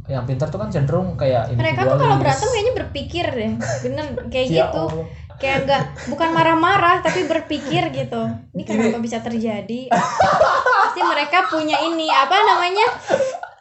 yang 0.04 0.24
pintar 0.28 0.52
tuh 0.52 0.60
kan 0.60 0.68
cenderung 0.68 1.16
kayak 1.16 1.56
Mereka 1.56 1.80
tuh 1.88 1.96
kalau 1.96 2.16
berantem 2.20 2.48
kayaknya 2.52 2.72
berpikir 2.76 3.24
deh, 3.24 3.52
bener 3.88 4.06
kayak 4.28 4.46
Ya 4.52 4.68
gitu. 4.68 4.84
Allah. 4.90 5.06
Kayak 5.34 5.56
enggak 5.66 5.82
bukan 6.14 6.28
marah-marah 6.30 7.02
tapi 7.02 7.26
berpikir 7.26 7.90
gitu. 7.90 8.22
Ini 8.54 8.62
kenapa 8.62 9.02
bisa 9.02 9.18
terjadi? 9.18 9.90
Pasti 9.90 11.00
mereka 11.02 11.50
punya 11.50 11.74
ini 11.82 12.06
apa 12.06 12.38
namanya? 12.38 12.86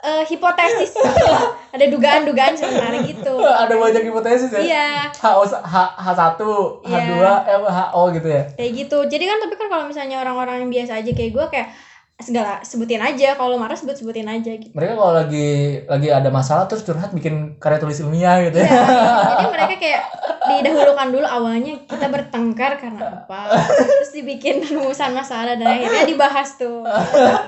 Eh, 0.03 0.23
hipotesis 0.27 0.99
ada 1.73 1.85
dugaan-dugaan 1.87 2.51
sementara 2.53 2.99
gitu 2.99 3.39
ada 3.39 3.71
banyak 3.71 4.03
hipotesis 4.03 4.51
ya. 4.51 4.59
iya 4.59 4.87
H 5.07 5.23
H 5.63 5.75
H1, 5.95 6.39
Iya. 6.83 6.99
H2, 6.99 7.13
eh 7.47 7.57
HO 7.63 8.03
gitu 8.11 8.27
ya. 8.27 8.43
kayak 8.53 8.71
gitu 8.77 8.97
jadi 9.07 9.23
kan 9.25 9.37
tapi 9.39 9.55
kan 9.55 9.67
kalau 9.67 9.87
misalnya 9.87 10.19
orang-orang 10.19 10.59
yang 10.59 10.71
biasa 10.73 10.99
aja 10.99 11.07
kayak 11.09 11.31
gue 11.31 11.45
kayak 11.47 11.67
segala 12.15 12.61
sebutin 12.61 13.01
aja 13.01 13.33
kalau 13.33 13.57
marah 13.57 13.73
sebut 13.73 13.97
sebutin 13.97 14.29
aja 14.29 14.53
gitu 14.53 14.69
Mereka 14.71 14.93
kalau 14.93 15.17
lagi 15.17 15.81
lagi 15.83 16.07
ada 16.07 16.29
masalah 16.29 16.69
terus 16.69 16.85
curhat 16.85 17.09
bikin 17.09 17.57
karya 17.57 17.81
tulis 17.81 17.99
ilmiah 17.99 18.37
gitu 18.47 18.61
Iya, 18.61 18.69
ya. 18.69 18.85
jadi 19.33 19.45
mereka 19.49 19.75
kayak 19.81 20.01
didahulukan 20.43 21.07
dulu 21.09 21.25
awalnya 21.25 21.73
kita 21.83 22.07
bertengkar 22.07 22.77
karena 22.77 23.25
apa, 23.25 23.55
terus 23.65 24.11
dibikin 24.13 24.61
rumusan 24.61 25.11
masalah 25.11 25.55
dan 25.55 25.65
akhirnya 25.65 26.03
dibahas 26.03 26.59
tuh, 26.59 26.83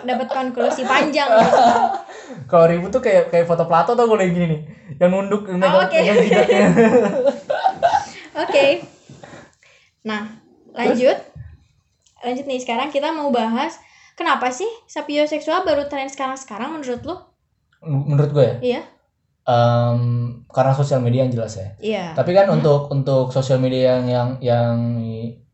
dapat 0.01 0.27
konklusi 0.31 0.87
panjang. 0.87 1.27
Gitu. 1.27 1.61
Kalau 2.47 2.65
ribut 2.65 2.89
tuh 2.89 3.03
kayak 3.03 3.29
kayak 3.29 3.45
foto 3.45 3.67
Plato 3.67 3.93
tau 3.93 4.07
gue 4.07 4.25
gini 4.25 4.47
nih. 4.47 4.61
Yang 4.95 5.09
nunduk 5.11 5.43
Oh, 5.45 5.83
oke. 5.83 5.91
megang 5.91 6.23
jidatnya. 6.23 6.67
Oke, 8.35 8.65
nah 10.01 10.27
lanjut, 10.71 11.15
lanjut 12.19 12.45
nih 12.45 12.59
sekarang 12.59 12.91
kita 12.91 13.11
mau 13.11 13.27
bahas 13.27 13.75
kenapa 14.15 14.49
sih 14.49 14.67
sapioseksual 14.87 15.63
baru 15.63 15.85
tren 15.85 16.07
sekarang-sekarang 16.07 16.79
menurut 16.79 17.01
lu? 17.03 17.15
Menurut 17.85 18.31
gue 18.33 18.45
ya. 18.45 18.55
Iya, 18.63 18.81
em, 19.45 19.99
karena 20.49 20.73
sosial 20.73 20.99
media 20.99 21.21
yang 21.27 21.33
jelas 21.33 21.53
ya. 21.55 21.67
iya. 21.79 22.05
Tapi 22.17 22.33
kan 22.33 22.49
Mhm. 22.49 22.55
untuk 22.59 22.81
untuk 22.89 23.25
sosial 23.29 23.61
media 23.61 23.99
yang 23.99 24.05
yang 24.09 24.29
yang 24.41 24.75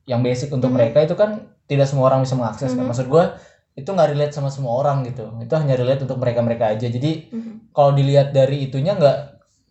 yang 0.08 0.22
basic 0.24 0.48
untuk 0.50 0.72
Mhm. 0.72 0.76
mereka 0.80 1.04
itu 1.04 1.14
kan 1.14 1.52
tidak 1.68 1.88
semua 1.88 2.08
orang 2.08 2.24
bisa 2.24 2.36
mengakses 2.36 2.72
kan. 2.72 2.84
Mhm. 2.84 2.90
Maksud 2.92 3.08
gue 3.08 3.24
itu 3.72 3.88
nggak 3.88 4.12
relate 4.12 4.36
sama 4.36 4.52
semua 4.52 4.84
orang 4.84 5.00
gitu 5.08 5.24
itu 5.40 5.54
hanya 5.56 5.80
relate 5.80 6.04
untuk 6.04 6.20
mereka 6.20 6.44
mereka 6.44 6.76
aja 6.76 6.92
jadi 6.92 7.32
Mhm. 7.32 7.72
kalau 7.72 7.96
dilihat 7.96 8.36
dari 8.36 8.68
itunya 8.68 9.00
nggak 9.00 9.18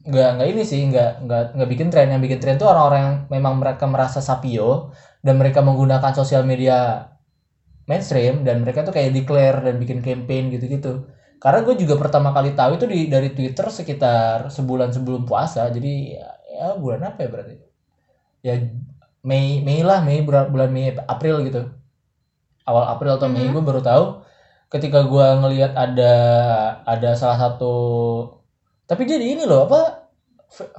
nggak 0.08 0.28
nggak 0.40 0.48
ini 0.48 0.62
sih 0.64 0.88
nggak 0.88 1.28
nggak 1.28 1.42
nggak 1.52 1.68
bikin 1.68 1.92
tren 1.92 2.08
yang 2.08 2.24
bikin 2.24 2.40
tren 2.40 2.56
tuh 2.56 2.64
orang-orang 2.64 3.00
yang 3.04 3.16
memang 3.28 3.60
mereka 3.60 3.84
merasa 3.84 4.24
sapio 4.24 4.88
dan 5.20 5.36
mereka 5.36 5.60
menggunakan 5.60 6.16
sosial 6.16 6.48
media 6.48 7.04
mainstream 7.90 8.34
dan 8.46 8.56
mereka 8.64 8.80
tuh 8.86 8.94
kayak 8.96 9.10
declare 9.16 9.58
dan 9.66 9.74
bikin 9.82 9.98
campaign 10.08 10.44
gitu-gitu. 10.54 10.92
Karena 11.42 11.58
gue 11.66 11.74
juga 11.82 11.94
pertama 12.02 12.28
kali 12.36 12.50
tahu 12.60 12.70
itu 12.78 12.86
di 12.92 12.98
dari 13.14 13.28
Twitter 13.36 13.66
sekitar 13.78 14.36
sebulan 14.56 14.90
sebelum 14.96 15.22
puasa 15.30 15.62
jadi 15.76 15.92
ya, 16.18 16.28
ya 16.56 16.66
bulan 16.82 17.00
apa 17.10 17.18
ya 17.24 17.28
berarti? 17.34 17.54
Ya 18.46 18.54
Mei 19.28 19.46
Mei 19.66 19.80
lah 19.88 20.00
Mei 20.06 20.18
bulan 20.26 20.44
bulan 20.54 20.70
Mei 20.76 20.86
April 21.14 21.36
gitu. 21.48 21.62
Awal 22.68 22.84
April 22.96 23.12
atau 23.18 23.28
Mei 23.32 23.44
Mhm. 23.48 23.52
gue 23.56 23.62
baru 23.68 23.80
tahu 23.90 24.04
ketika 24.70 24.98
gue 25.12 25.26
ngelihat 25.42 25.72
ada 25.74 26.12
ada 26.86 27.10
salah 27.18 27.38
satu 27.42 27.74
tapi 28.86 29.06
dia 29.06 29.18
di 29.22 29.34
ini 29.38 29.44
loh 29.46 29.66
apa 29.70 30.10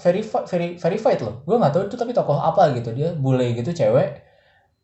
verified 0.03 0.45
verified 0.83 1.19
loh. 1.23 1.35
Gue 1.47 1.55
nggak 1.59 1.73
tahu 1.73 1.83
itu 1.87 1.95
tapi 1.95 2.11
tokoh 2.11 2.37
apa 2.39 2.75
gitu 2.75 2.91
dia 2.91 3.15
bule 3.15 3.55
gitu 3.55 3.71
cewek. 3.71 4.19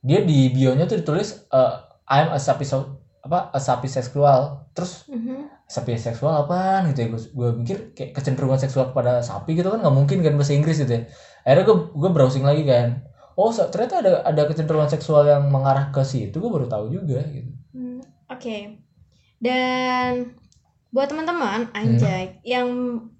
Dia 0.03 0.19
di 0.23 0.51
bionya 0.55 0.85
tuh 0.89 1.01
ditulis 1.03 1.29
eh, 1.51 1.73
I'm 2.07 2.31
a 2.31 2.39
sapi 2.39 2.63
so- 2.63 3.03
apa 3.21 3.51
a 3.51 3.59
sapi 3.59 3.85
seksual. 3.85 4.71
Terus 4.71 5.03
Mhm. 5.11 5.67
sapi 5.67 5.99
seksual 5.99 6.47
apaan 6.47 6.87
gitu 6.91 7.03
ya? 7.03 7.07
Gue 7.11 7.21
gue 7.27 7.49
mikir 7.59 7.77
kayak 7.91 8.15
kecenderungan 8.15 8.55
seksual 8.57 8.95
kepada 8.95 9.19
sapi 9.19 9.53
gitu 9.53 9.67
kan 9.67 9.83
nggak 9.83 9.95
mungkin 9.95 10.23
kan 10.23 10.33
bahasa 10.39 10.55
Inggris 10.55 10.79
gitu 10.79 10.91
ya. 10.91 11.03
Akhirnya 11.43 11.63
gue 11.67 11.77
gue 11.91 12.09
browsing 12.09 12.47
lagi 12.47 12.63
kan. 12.63 13.03
Oh 13.35 13.51
so- 13.51 13.67
ternyata 13.67 13.99
ada 13.99 14.11
ada 14.23 14.41
kecenderungan 14.47 14.87
seksual 14.87 15.27
yang 15.27 15.43
mengarah 15.51 15.91
ke 15.91 15.99
situ 16.01 16.39
gue 16.39 16.51
baru 16.51 16.65
tahu 16.65 16.89
juga 16.89 17.19
gitu. 17.27 17.51
Hmm, 17.75 17.99
Oke. 18.31 18.79
Dan 19.37 20.33
buat 20.89 21.11
teman-teman 21.11 21.67
anjay 21.75 22.39
yang 22.41 22.65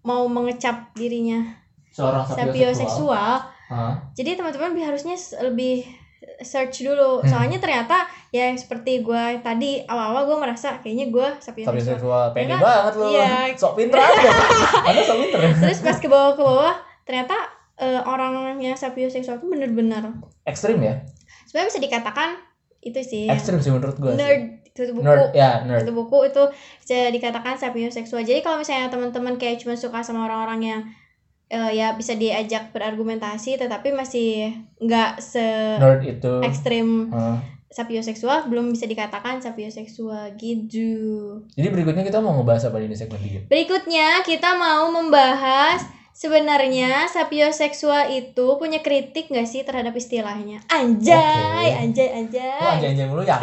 mau 0.02 0.26
mengecap 0.26 0.96
dirinya 0.96 1.44
seorang 1.92 2.26
sapioseksual, 2.26 3.44
Hah? 3.70 3.94
jadi 4.16 4.40
teman-teman 4.40 4.74
harusnya 4.82 5.14
lebih 5.44 5.84
search 6.44 6.84
dulu. 6.84 7.24
Hmm. 7.24 7.28
Soalnya 7.28 7.58
ternyata 7.58 8.06
ya 8.30 8.52
seperti 8.54 9.02
gue 9.02 9.24
tadi 9.40 9.82
awal-awal 9.88 10.28
gue 10.28 10.38
merasa 10.38 10.78
kayaknya 10.84 11.08
gue 11.10 11.28
sapioseksual. 11.40 11.96
seksual 11.96 12.24
pede 12.36 12.52
Ternyata- 12.52 12.66
banget 12.68 12.94
lu 13.00 13.08
iya. 13.10 13.32
sok 13.56 13.74
pinter 13.80 13.98
aja 13.98 14.32
anda 14.92 15.02
sok 15.02 15.18
pinter 15.24 15.40
Terus 15.56 15.80
pas 15.80 15.98
ke 15.98 16.08
bawah 16.12 16.34
ke 16.36 16.44
bawah 16.44 16.76
ternyata 17.08 17.36
eh, 17.80 18.02
orang 18.04 18.60
yang 18.60 18.76
sapioseksual 18.76 19.40
itu 19.40 19.48
bener-bener 19.48 20.12
ekstrim 20.44 20.84
ya 20.84 21.00
sebenarnya 21.48 21.68
bisa 21.72 21.80
dikatakan 21.80 22.30
itu 22.84 23.00
sih 23.00 23.26
ekstrim 23.32 23.64
sih 23.64 23.72
menurut 23.72 23.96
gue 23.96 24.12
nerd 24.12 24.44
itu 24.68 24.92
buku 24.92 25.08
nerd 25.08 25.32
ya 25.32 25.64
nerd 25.64 25.88
itu 25.88 25.94
buku 25.96 26.18
itu 26.28 26.44
bisa 26.84 27.10
dikatakan 27.10 27.58
sapioseksual. 27.58 28.22
Jadi 28.22 28.46
kalau 28.46 28.62
misalnya 28.62 28.94
teman-teman 28.94 29.40
kayak 29.42 29.58
cuma 29.64 29.74
suka 29.74 30.06
sama 30.06 30.30
orang-orang 30.30 30.60
yang 30.62 30.82
eh, 31.48 31.72
ya 31.76 31.96
bisa 31.96 32.14
diajak 32.16 32.76
berargumentasi 32.76 33.56
tetapi 33.56 33.96
masih 33.96 34.52
nggak 34.84 35.24
se 35.24 35.80
nerd 35.80 36.04
itu 36.04 36.34
ekstrim 36.44 37.08
Hah. 37.12 37.40
sapioseksual 37.72 38.48
belum 38.52 38.72
bisa 38.72 38.88
dikatakan 38.88 39.40
sapioseksual 39.40 40.36
gitu. 40.40 40.92
jadi 41.56 41.68
berikutnya 41.72 42.04
kita 42.04 42.20
mau 42.20 42.36
ngebahas 42.40 42.72
apa 42.72 42.84
di 42.84 42.96
segmen 42.96 43.20
3 43.20 43.52
Berikutnya 43.52 44.24
kita 44.24 44.56
mau 44.56 44.92
membahas 44.92 45.84
sebenarnya 46.18 47.06
sapioseksual 47.06 48.10
itu 48.10 48.58
punya 48.58 48.82
kritik 48.82 49.30
nggak 49.30 49.46
sih 49.46 49.62
terhadap 49.62 49.94
istilahnya? 49.94 50.66
Anjay, 50.66 51.78
Oke. 51.78 51.82
anjay, 51.86 52.08
Wah, 52.10 52.18
anjay. 52.26 52.62
anjay-anjay 52.82 53.06
mulu 53.06 53.22
ya 53.22 53.38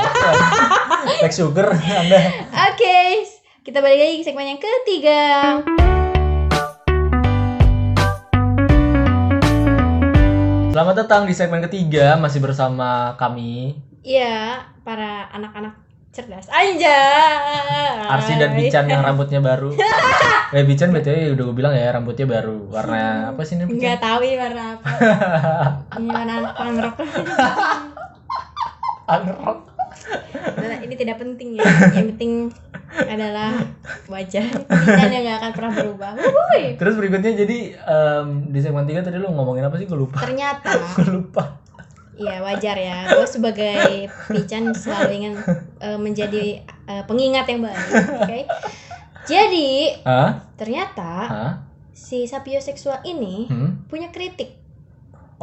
Black 1.22 1.30
sugar 1.30 1.70
anda 1.70 2.18
Oke, 2.74 3.22
kita 3.62 3.78
balik 3.78 4.02
lagi 4.02 4.14
ke 4.18 4.24
segmen 4.26 4.50
yang 4.50 4.60
ketiga. 4.60 5.62
Selamat 10.74 11.06
datang 11.06 11.22
di 11.22 11.30
segmen 11.30 11.62
ketiga 11.62 12.18
masih 12.18 12.42
bersama 12.42 13.14
kami 13.14 13.78
Iya, 14.02 14.58
para 14.82 15.30
anak-anak 15.30 15.78
cerdas. 16.10 16.50
Anjay. 16.50 18.02
Arsi 18.10 18.34
dan 18.34 18.58
Bican 18.58 18.90
yang 18.90 19.06
rambutnya 19.06 19.38
baru. 19.38 19.70
eh 20.58 20.66
Bican 20.66 20.90
btw 20.90 21.38
udah 21.38 21.44
gue 21.46 21.54
bilang 21.54 21.78
ya 21.78 21.94
rambutnya 21.94 22.26
baru. 22.26 22.66
Warna 22.74 23.30
apa 23.30 23.46
sih 23.46 23.54
ini? 23.54 23.70
Enggak 23.70 24.02
tahu 24.02 24.18
ini 24.26 24.34
warna 24.34 24.62
apa. 24.74 24.86
ini 26.02 26.08
warna 26.10 26.34
punk 26.58 26.78
rock. 26.82 26.96
Unrock. 29.14 29.58
Udah, 30.58 30.78
ini 30.82 30.94
tidak 30.98 31.22
penting 31.22 31.48
ya. 31.54 31.62
Yang 31.94 32.18
penting 32.18 32.32
adalah 32.96 33.50
wajah 34.06 34.46
Bican 34.64 35.10
yang 35.10 35.24
gak 35.24 35.38
akan 35.38 35.52
pernah 35.52 35.72
berubah. 35.74 36.12
Wuih. 36.14 36.68
Terus 36.74 36.94
berikutnya 36.94 37.32
jadi 37.34 37.58
em, 37.76 38.26
di 38.48 38.58
segmen 38.58 38.82
3 38.82 39.02
tadi 39.02 39.16
lu 39.16 39.28
ngomongin 39.28 39.62
apa 39.62 39.74
sih 39.74 39.84
gue 39.84 39.94
lupa. 39.94 40.20
Ternyata, 40.20 40.70
Gue 40.96 41.08
lupa. 41.12 41.58
iya 42.14 42.38
wajar 42.40 42.74
ya. 42.74 43.10
Gue 43.10 43.26
sebagai 43.26 44.06
Bican 44.28 44.70
selalu 44.70 45.10
ingin 45.12 45.34
eh, 45.78 45.98
menjadi 45.98 46.44
eh, 46.62 47.02
pengingat 47.04 47.46
yang 47.46 47.62
baik. 47.62 47.78
Oke. 48.18 48.40
Jadi 49.24 49.88
Hah? 50.02 50.46
ternyata 50.54 51.12
Hah? 51.24 51.52
si 51.90 52.24
sapioseksual 52.24 53.02
ini 53.04 53.46
Hmm? 53.46 53.86
punya 53.86 54.10
kritik 54.10 54.63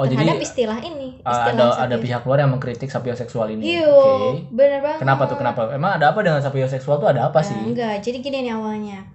Oh 0.02 0.06
terhadap 0.08 0.34
jadi 0.34 0.42
istilah 0.42 0.80
ini. 0.82 1.10
uh, 1.18 1.30
Istilah 1.30 1.54
ada 1.54 1.66
ada 1.78 1.86
sapio- 1.94 2.02
pihak 2.02 2.22
luar 2.24 2.38
yang 2.40 2.52
mengkritik 2.52 2.90
sapioseksual 2.90 3.48
ini. 3.52 3.78
Iya, 3.78 3.86
Oke. 3.86 4.50
bener 4.50 4.82
banget. 4.82 5.00
Kenapa 5.00 5.24
tuh? 5.24 5.38
Kenapa? 5.38 5.62
Emang 5.70 5.92
ada 5.94 6.10
apa 6.10 6.20
dengan 6.20 6.40
sapioseksual 6.40 6.98
tuh 6.98 7.08
ada 7.08 7.22
apa 7.24 7.38
Nah, 7.38 7.46
sih? 7.46 7.54
enggak, 7.56 7.96
jadi 8.00 8.18
gini 8.20 8.38
nih 8.42 8.54
awalnya. 8.54 9.06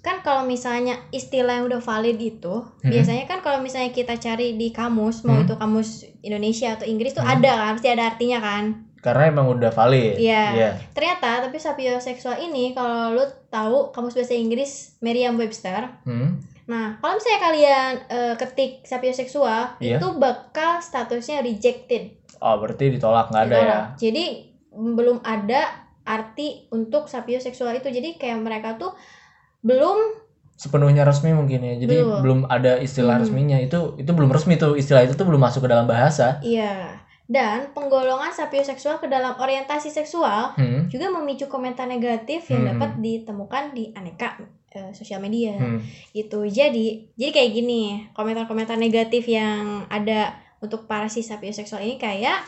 Kan 0.00 0.18
kalau 0.18 0.42
misalnya 0.42 0.98
istilah 1.10 1.54
yang 1.54 1.68
udah 1.68 1.78
valid 1.78 2.16
itu, 2.16 2.54
Hmm. 2.74 2.88
biasanya 2.88 3.22
kan 3.24 3.38
kalau 3.38 3.60
misalnya 3.60 3.90
kita 3.90 4.16
cari 4.16 4.56
di 4.56 4.68
kamus, 4.68 5.22
mau 5.22 5.36
Hmm. 5.36 5.44
itu 5.44 5.54
kamus 5.54 5.90
Indonesia 6.20 6.72
atau 6.72 6.82
Inggris 6.84 7.12
tuh 7.12 7.20
Hmm. 7.20 7.36
ada 7.36 7.52
kan, 7.54 7.72
pasti 7.76 7.88
ada 7.88 8.04
artinya 8.08 8.40
kan. 8.40 8.64
Karena 8.98 9.28
emang 9.28 9.46
udah 9.48 9.68
valid. 9.68 10.14
Iya. 10.16 10.78
Ternyata 10.90 11.42
tapi 11.42 11.54
sapioseksual 11.56 12.38
ini 12.40 12.70
kalau 12.70 13.12
lu 13.12 13.22
tahu 13.48 13.90
kamus 13.90 14.14
bahasa 14.14 14.32
Inggris 14.32 14.94
Merriam-Webster. 15.00 16.02
Hmm? 16.02 16.38
Nah, 16.72 16.96
kalau 16.96 17.14
misalnya 17.14 17.40
kalian 17.42 17.90
eh, 18.08 18.34
ketik 18.34 18.72
sapioseksual, 18.82 19.76
Iya. 19.76 20.00
itu 20.00 20.08
bakal 20.16 20.80
statusnya 20.80 21.44
rejected. 21.44 22.16
Oh 22.40 22.56
berarti 22.56 22.88
ditolak 22.88 23.28
nggak 23.28 23.44
ada 23.44 23.56
ya? 23.58 23.80
Jadi 23.94 24.24
belum 24.72 25.20
ada 25.20 25.68
arti 26.02 26.64
untuk 26.70 27.06
sapioseksual 27.06 27.76
itu. 27.76 27.86
Jadi 27.86 28.16
kayak 28.16 28.40
mereka 28.40 28.74
tuh 28.74 28.96
belum 29.60 30.24
Sepenuhnya 30.52 31.02
resmi 31.02 31.34
mungkin 31.34 31.58
ya. 31.58 31.74
Jadi 31.76 31.96
Belum. 31.98 32.20
belum, 32.22 32.40
ada 32.46 32.78
istilah 32.78 33.18
Hmm. 33.18 33.24
resminya. 33.26 33.58
Itu 33.58 33.98
itu 33.98 34.06
belum 34.08 34.30
resmi 34.30 34.54
tuh 34.54 34.78
istilah 34.78 35.02
itu 35.02 35.12
tuh 35.12 35.26
belum 35.26 35.42
masuk 35.42 35.66
ke 35.66 35.68
dalam 35.68 35.84
bahasa. 35.84 36.38
iya. 36.40 37.02
Dan 37.26 37.72
penggolongan 37.72 38.30
sapioseksual 38.30 38.98
ke 38.98 39.08
dalam 39.08 39.34
orientasi 39.34 39.88
seksual 39.88 40.54
Hmm. 40.54 40.86
juga 40.86 41.10
memicu 41.10 41.48
komentar 41.48 41.84
negatif 41.86 42.46
yang 42.46 42.62
Hmm. 42.62 42.70
dapat 42.78 42.90
ditemukan 42.96 43.64
di 43.72 43.90
aneka 43.92 44.38
eh, 44.72 44.90
sosial 44.90 45.18
media. 45.18 45.52
Hmm. 45.52 45.80
Gitu. 46.10 46.44
Jadi, 46.44 47.12
jadi 47.12 47.30
kayak 47.30 47.50
gini, 47.52 47.82
komentar-komentar 48.10 48.74
negatif 48.74 49.24
yang 49.26 49.84
ada 49.86 50.32
untuk 50.58 50.84
para 50.84 51.06
si 51.06 51.20
sapioseksual 51.20 51.80
ini 51.80 51.96
kayak 51.96 52.40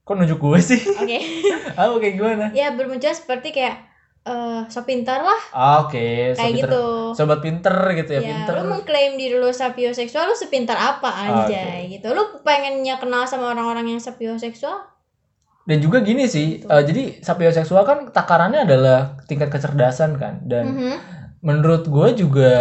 Kok 0.00 0.14
nunjuk 0.14 0.38
gue 0.38 0.58
sih? 0.58 0.80
oke. 0.80 1.18
Ah 1.76 1.92
kayak 1.92 2.14
gimana? 2.14 2.44
ya 2.50 2.72
bermunculan 2.72 3.12
seperti 3.12 3.52
kayak 3.52 3.76
eh 4.20 4.60
so 4.66 4.82
pintar 4.82 5.20
lah 5.20 5.40
Ah, 5.50 5.76
Oke, 5.82 6.32
so 6.32 6.38
kayak 6.38 6.52
pinter- 6.54 6.70
gitu. 6.70 6.84
Sobat 7.14 7.40
pinter 7.40 7.76
gitu 7.94 8.10
ya, 8.10 8.20
ya, 8.20 8.28
pinter. 8.30 8.52
lu 8.56 8.64
mengklaim 8.68 9.12
diri 9.14 9.36
lu 9.36 9.48
sapioseksual 9.48 10.26
lu 10.26 10.34
sepintar 10.34 10.76
apa 10.76 11.08
anjay 11.08 11.88
gitu 11.88 12.08
lu 12.10 12.24
pengennya 12.40 12.96
kenal 12.96 13.24
sama 13.24 13.50
orang-orang 13.50 13.88
yang 13.88 14.00
sapioseksual 14.00 14.84
Dan 15.62 15.78
juga 15.78 16.00
gini 16.00 16.24
sih, 16.24 16.58
Gitu. 16.58 16.64
eh, 16.66 16.82
jadi 16.82 17.02
sapioseksual 17.20 17.84
kan 17.84 17.98
takarannya 18.08 18.64
adalah 18.64 18.98
tingkat 19.22 19.48
kecerdasan 19.50 20.16
kan. 20.16 20.40
Dan 20.42 20.64
Mhm. 20.66 20.94
Menurut 21.42 21.86
gue 21.86 22.08
juga 22.16 22.52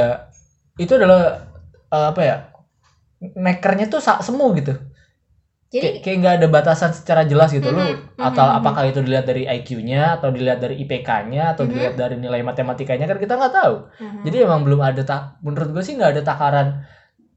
itu 0.78 0.92
adalah 0.94 1.50
eh, 1.90 2.08
apa 2.12 2.22
ya? 2.24 2.36
Nekernya 3.18 3.90
tuh 3.90 4.02
sa- 4.04 4.22
semu 4.22 4.54
gitu. 4.54 4.78
jadi 5.68 5.84
Kayak 5.84 5.96
kayak 6.00 6.18
nggak 6.24 6.36
ada 6.40 6.48
batasan 6.48 6.92
secara 6.96 7.28
jelas 7.28 7.52
gitu. 7.52 7.68
Lu 7.68 7.84
Mhm, 7.84 8.16
atau 8.16 8.46
mhm, 8.48 8.56
apakah 8.63 8.84
itu 8.88 9.00
dilihat 9.04 9.26
dari 9.28 9.44
IQ-nya 9.44 10.16
atau 10.16 10.32
dilihat 10.32 10.63
dari 10.63 10.80
IPK-nya 10.80 11.52
atau 11.58 11.68
Mhm. 11.68 11.72
dilihat 11.76 11.94
dari 12.00 12.16
nilai 12.16 12.40
matematikanya 12.40 13.04
kan 13.04 13.20
kita 13.20 13.36
nggak 13.36 13.52
tahu. 13.52 13.76
Mhm. 14.00 14.22
Jadi 14.32 14.38
emang 14.48 14.63
belum 14.63 14.80
ada 14.80 15.02
tak 15.04 15.22
menurut 15.44 15.76
gue 15.76 15.84
sih 15.84 16.00
nggak 16.00 16.12
ada 16.16 16.22
takaran 16.24 16.68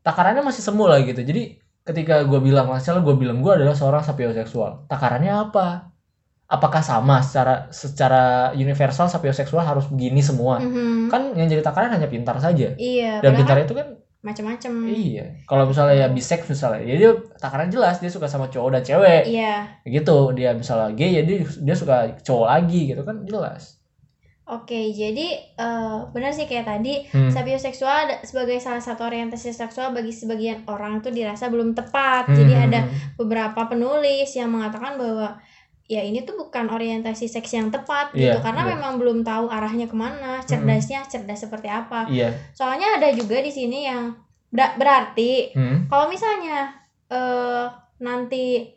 takarannya 0.07 0.47
masih 0.47 0.63
semu 0.63 0.87
lah 0.87 1.03
gitu. 1.03 1.21
Jadi 1.21 1.59
ketika 1.83 2.23
gue 2.23 2.39
bilang 2.39 2.71
misalnya 2.71 3.03
gue 3.03 3.17
bilang 3.19 3.43
gue 3.43 3.51
adalah 3.51 3.75
seorang 3.75 4.03
sapioseksual, 4.07 4.87
takarannya 4.87 5.51
apa? 5.51 5.91
Apakah 6.51 6.83
sama 6.83 7.23
secara 7.23 7.71
secara 7.71 8.51
universal 8.59 9.07
sapioseksual 9.07 9.63
harus 9.63 9.87
begini 9.87 10.19
semua? 10.19 10.59
Mhm. 10.59 11.07
Kan 11.07 11.23
yang 11.39 11.47
jadi 11.47 11.63
takaran 11.63 11.95
hanya 11.95 12.11
pintar 12.11 12.37
saja. 12.43 12.75
iya 12.75 13.23
Dan 13.23 13.39
pintar 13.39 13.63
itu 13.63 13.71
kan 13.73 13.87
macam-macam 14.21 14.85
iya 14.93 15.33
kalau 15.49 15.65
misalnya 15.65 15.97
ya 16.05 16.07
bisex 16.13 16.45
misalnya 16.45 16.85
ya 16.85 16.95
dia 17.01 17.11
takaran 17.41 17.73
jelas 17.73 18.05
dia 18.05 18.13
suka 18.13 18.29
sama 18.29 18.53
cowok 18.53 18.69
dan 18.77 18.83
cewek 18.85 19.23
iya 19.25 19.81
gitu 19.89 20.37
dia 20.37 20.53
misalnya 20.53 20.93
gay 20.93 21.17
ya 21.17 21.23
dia, 21.25 21.41
dia 21.41 21.73
suka 21.73 22.21
cowok 22.21 22.47
lagi 22.53 22.93
gitu 22.93 23.01
kan 23.01 23.25
jelas 23.25 23.81
Oke, 24.51 24.91
jadi 24.91 25.55
eh, 25.55 25.97
benar 26.11 26.35
sih 26.35 26.51
kayak 26.51 26.67
tadi 26.67 27.07
Hmm. 27.15 27.31
sapioseksual 27.31 28.27
sebagai 28.27 28.59
salah 28.59 28.83
satu 28.83 29.07
orientasi 29.07 29.55
seksual 29.55 29.95
bagi 29.95 30.11
sebagian 30.11 30.67
orang 30.67 30.99
itu 30.99 31.15
dirasa 31.15 31.47
belum 31.47 31.71
tepat. 31.79 32.27
Hmm, 32.27 32.35
Jadi 32.35 32.55
hmm, 32.59 32.65
ada 32.67 32.81
hmm. 32.83 33.15
beberapa 33.15 33.71
penulis 33.71 34.27
yang 34.35 34.51
mengatakan 34.51 34.99
bahwa 34.99 35.39
ya 35.91 36.01
ini 36.01 36.23
tuh 36.23 36.39
bukan 36.39 36.71
orientasi 36.71 37.27
seks 37.27 37.51
yang 37.51 37.67
tepat 37.69 38.15
gitu 38.15 38.31
Iya, 38.31 38.39
karena 38.39 38.63
iya. 38.63 38.71
memang 38.73 38.95
belum 38.95 39.19
tahu 39.21 39.51
arahnya 39.51 39.85
ke 39.85 39.97
mana, 39.97 40.39
cerdasnya 40.41 41.03
cerdas 41.05 41.43
seperti 41.43 41.67
apa. 41.67 42.07
iya 42.07 42.31
Soalnya 42.53 42.95
ada 42.95 43.11
juga 43.11 43.39
di 43.39 43.51
sini 43.51 43.85
yang 43.85 44.15
ber- 44.49 44.77
berarti 44.77 45.51
Hmm. 45.51 45.85
kalau 45.85 46.07
misalnya 46.07 46.71
eh 47.09 47.67
nanti 47.99 48.71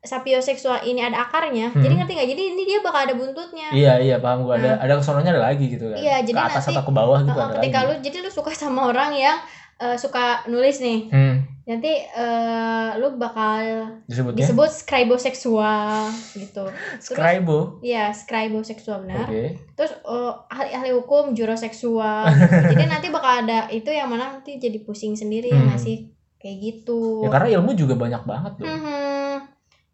sapioseksual 0.00 0.82
ini 0.84 0.98
ada 1.00 1.20
akarnya, 1.20 1.68
Hmm. 1.68 1.78
jadi 1.78 1.94
ngerti 1.96 2.12
nggak? 2.12 2.28
Jadi 2.28 2.42
ini 2.48 2.62
dia 2.64 2.78
bakal 2.80 3.00
ada 3.04 3.14
buntutnya. 3.14 3.68
iya 3.72 3.98
iya 3.98 4.16
paham 4.16 4.42
gua 4.42 4.54
ada 4.56 4.78
ada 4.78 4.94
kesononya 4.94 5.30
ada 5.32 5.42
lagi 5.44 5.66
gitu 5.68 5.86
kan 5.86 5.96
Iya, 5.96 6.22
jadi 6.22 6.34
ke 6.34 6.42
atas 6.44 6.62
nanti- 6.64 6.74
atau 6.74 6.84
ke 6.84 6.92
bawah 6.92 7.18
gitu 7.20 7.34
Uh, 7.34 7.44
ada 7.44 7.54
ketika 7.56 7.78
lagi 7.80 7.88
lu 7.88 7.94
jadi 8.00 8.16
lu 8.20 8.30
suka 8.30 8.50
sama 8.52 8.80
orang 8.86 9.10
yang 9.12 9.36
uh, 9.76 9.94
suka 9.94 10.24
nulis 10.46 10.78
nih 10.78 11.06
hmm. 11.08 11.34
Nanti 11.68 11.92
uh, 12.08 12.96
lu 12.96 13.14
bakal 13.14 13.60
disebutnya 14.04 14.40
disebut 14.40 14.70
scriboseksual 14.72 16.08
gitu 16.32 16.64
scribo 16.96 17.76
Iya, 17.78 18.10
scriboseksual 18.10 19.04
benar. 19.04 19.28
oke 19.28 19.44
Terus 19.74 19.92
uh, 20.02 20.32
ahli-ahli 20.48 20.90
hukum 20.92 21.32
juroseksual. 21.32 22.24
gitu. 22.26 22.56
Jadi 22.72 22.84
nanti 22.84 23.06
bakal 23.08 23.44
ada 23.44 23.68
itu 23.68 23.86
yang 23.86 24.08
mana 24.08 24.32
nanti 24.34 24.56
jadi 24.56 24.80
pusing 24.80 25.12
sendiri 25.12 25.46
ya 25.46 25.60
Hmm. 25.60 25.68
nggak 25.68 25.78
sih? 25.78 26.08
Kayak 26.38 26.56
gitu. 26.58 27.20
ya 27.20 27.28
karena 27.28 27.48
ilmu 27.54 27.70
juga 27.74 27.94
banyak 27.94 28.22
banget 28.22 28.52
tuh 28.56 28.64
Mhm. 28.64 29.30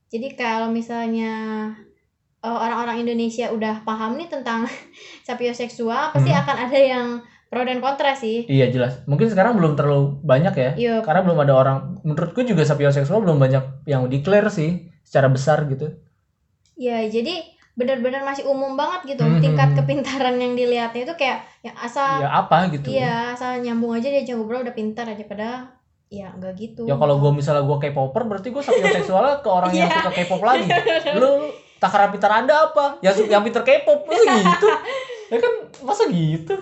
Jadi 0.09 0.29
kalau 0.35 0.71
misalnya 0.71 1.33
uh, 2.39 2.59
orang-orang 2.61 3.03
Indonesia 3.03 3.51
udah 3.51 3.83
paham 3.83 4.15
nih 4.15 4.29
tentang 4.29 4.63
sapioseksual, 5.27 6.13
pasti 6.13 6.31
Hmm. 6.31 6.39
akan 6.39 6.57
ada 6.63 6.79
yang 6.79 7.09
pro 7.55 7.63
dan 7.63 7.79
kontra 7.79 8.11
sih. 8.13 8.43
iya 8.45 8.67
jelas 8.67 8.99
mungkin 9.07 9.31
sekarang 9.31 9.55
belum 9.55 9.79
terlalu 9.79 10.19
banyak 10.21 10.55
ya 10.55 10.71
Yup. 10.75 11.07
karena 11.07 11.23
belum 11.23 11.39
ada 11.39 11.55
orang 11.55 11.77
menurutku 12.03 12.43
juga 12.43 12.67
sapioseksual 12.67 13.23
belum 13.23 13.39
banyak 13.39 13.87
yang 13.87 14.11
declare 14.11 14.51
sih 14.51 14.91
secara 15.01 15.31
besar 15.31 15.63
gitu 15.67 15.95
Ya, 16.75 17.07
jadi 17.07 17.39
benar-benar 17.79 18.27
masih 18.27 18.51
umum 18.51 18.75
banget 18.75 19.15
gitu. 19.15 19.23
Hmm. 19.23 19.39
Tingkat 19.39 19.79
kepintaran 19.79 20.43
yang 20.43 20.59
dilihatnya 20.59 21.07
itu 21.07 21.15
kayak 21.15 21.47
yang 21.63 21.71
asal 21.79 22.19
ya 22.19 22.31
apa 22.35 22.67
gitu 22.69 22.91
iya, 22.91 23.31
asal 23.31 23.63
nyambung 23.63 23.95
aja 23.95 24.11
dia 24.11 24.27
jago 24.27 24.43
ngobrol 24.43 24.67
udah 24.67 24.75
pintar 24.75 25.07
aja 25.07 25.23
padahal 25.23 25.71
ya 26.11 26.31
enggak 26.31 26.55
gitu. 26.55 26.83
ya 26.83 26.95
kalau 26.95 27.19
gue 27.19 27.31
misalnya 27.31 27.63
gue 27.63 27.79
K-popper 27.81 28.27
berarti 28.27 28.51
gue 28.51 28.59
sapioseksualnya 28.59 29.39
ke 29.45 29.49
orang 29.49 29.71
yang 29.71 29.87
Iya. 29.87 30.03
suka 30.03 30.11
K-pop 30.13 30.43
lagi 30.43 30.67
lu 31.23 31.31
takaran 31.79 32.11
pintar 32.11 32.31
anda 32.35 32.55
apa 32.71 32.99
yang 33.01 33.15
yang 33.27 33.43
pintar 33.43 33.63
K-pop 33.63 34.03
masa 34.05 34.33
gitu 34.35 34.67
ya 35.33 35.39
kan 35.39 35.53
masa 35.83 36.03
gitu 36.11 36.55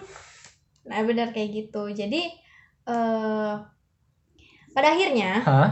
Nah, 0.85 1.01
benar 1.03 1.31
kayak 1.31 1.51
gitu. 1.53 1.87
Jadi 1.89 2.23
eh 2.83 3.55
pada 4.73 4.89
akhirnya 4.89 5.39
hah 5.41 5.69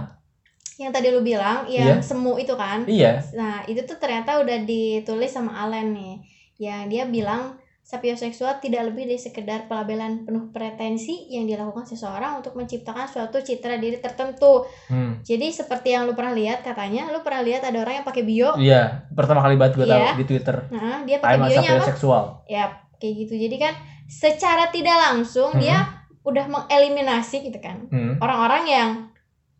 yang 0.76 0.90
tadi 0.90 1.08
lu 1.08 1.20
bilang 1.20 1.66
yang 1.66 1.98
Iya. 1.98 2.00
semu 2.00 2.36
itu 2.36 2.54
kan. 2.54 2.84
iya 2.86 3.20
Nah, 3.32 3.60
itu 3.64 3.82
tuh 3.82 3.96
ternyata 3.96 4.38
udah 4.38 4.58
ditulis 4.62 5.28
sama 5.28 5.52
Allen 5.58 5.92
nih. 5.92 6.14
Yang 6.58 6.80
dia 6.88 7.04
bilang 7.06 7.42
sapioseksual 7.82 8.60
tidak 8.60 8.86
lebih 8.86 9.04
dari 9.04 9.18
sekedar 9.18 9.66
pelabelan 9.66 10.22
penuh 10.22 10.48
pretensi 10.48 11.26
yang 11.28 11.44
dilakukan 11.44 11.82
seseorang 11.84 12.38
untuk 12.38 12.54
menciptakan 12.54 13.04
suatu 13.04 13.40
citra 13.40 13.76
diri 13.76 13.98
tertentu. 13.98 14.62
hmm. 14.86 15.20
Jadi 15.20 15.50
seperti 15.50 15.90
yang 15.90 16.06
lu 16.06 16.14
pernah 16.14 16.30
lihat 16.30 16.62
katanya, 16.62 17.10
lu 17.10 17.20
pernah 17.20 17.42
lihat 17.42 17.60
ada 17.62 17.76
orang 17.76 18.00
yang 18.00 18.06
pakai 18.06 18.22
bio. 18.22 18.54
iya 18.56 19.04
pertama 19.10 19.42
kali 19.42 19.58
banget 19.58 19.74
gue 19.74 19.86
tahu 19.86 19.98
Iya. 19.98 20.12
di 20.14 20.24
Twitter 20.24 20.56
Nah, 20.70 21.02
dia 21.02 21.16
pakai 21.18 21.34
I'm 21.34 21.42
a 21.42 21.44
bionya 21.44 21.60
apa? 21.60 21.68
sapioseksual 21.76 22.24
Ya, 22.46 22.64
kayak 22.96 23.14
gitu. 23.18 23.34
Jadi 23.36 23.56
kan 23.58 23.74
secara 24.10 24.68
tidak 24.68 24.98
langsung 24.98 25.54
Mhm. 25.54 25.60
dia 25.60 25.78
udah 26.20 26.44
mengeliminasi 26.44 27.40
gitu 27.42 27.58
kan 27.58 27.86
hmm. 27.86 28.18
orang-orang 28.18 28.64
yang 28.66 28.90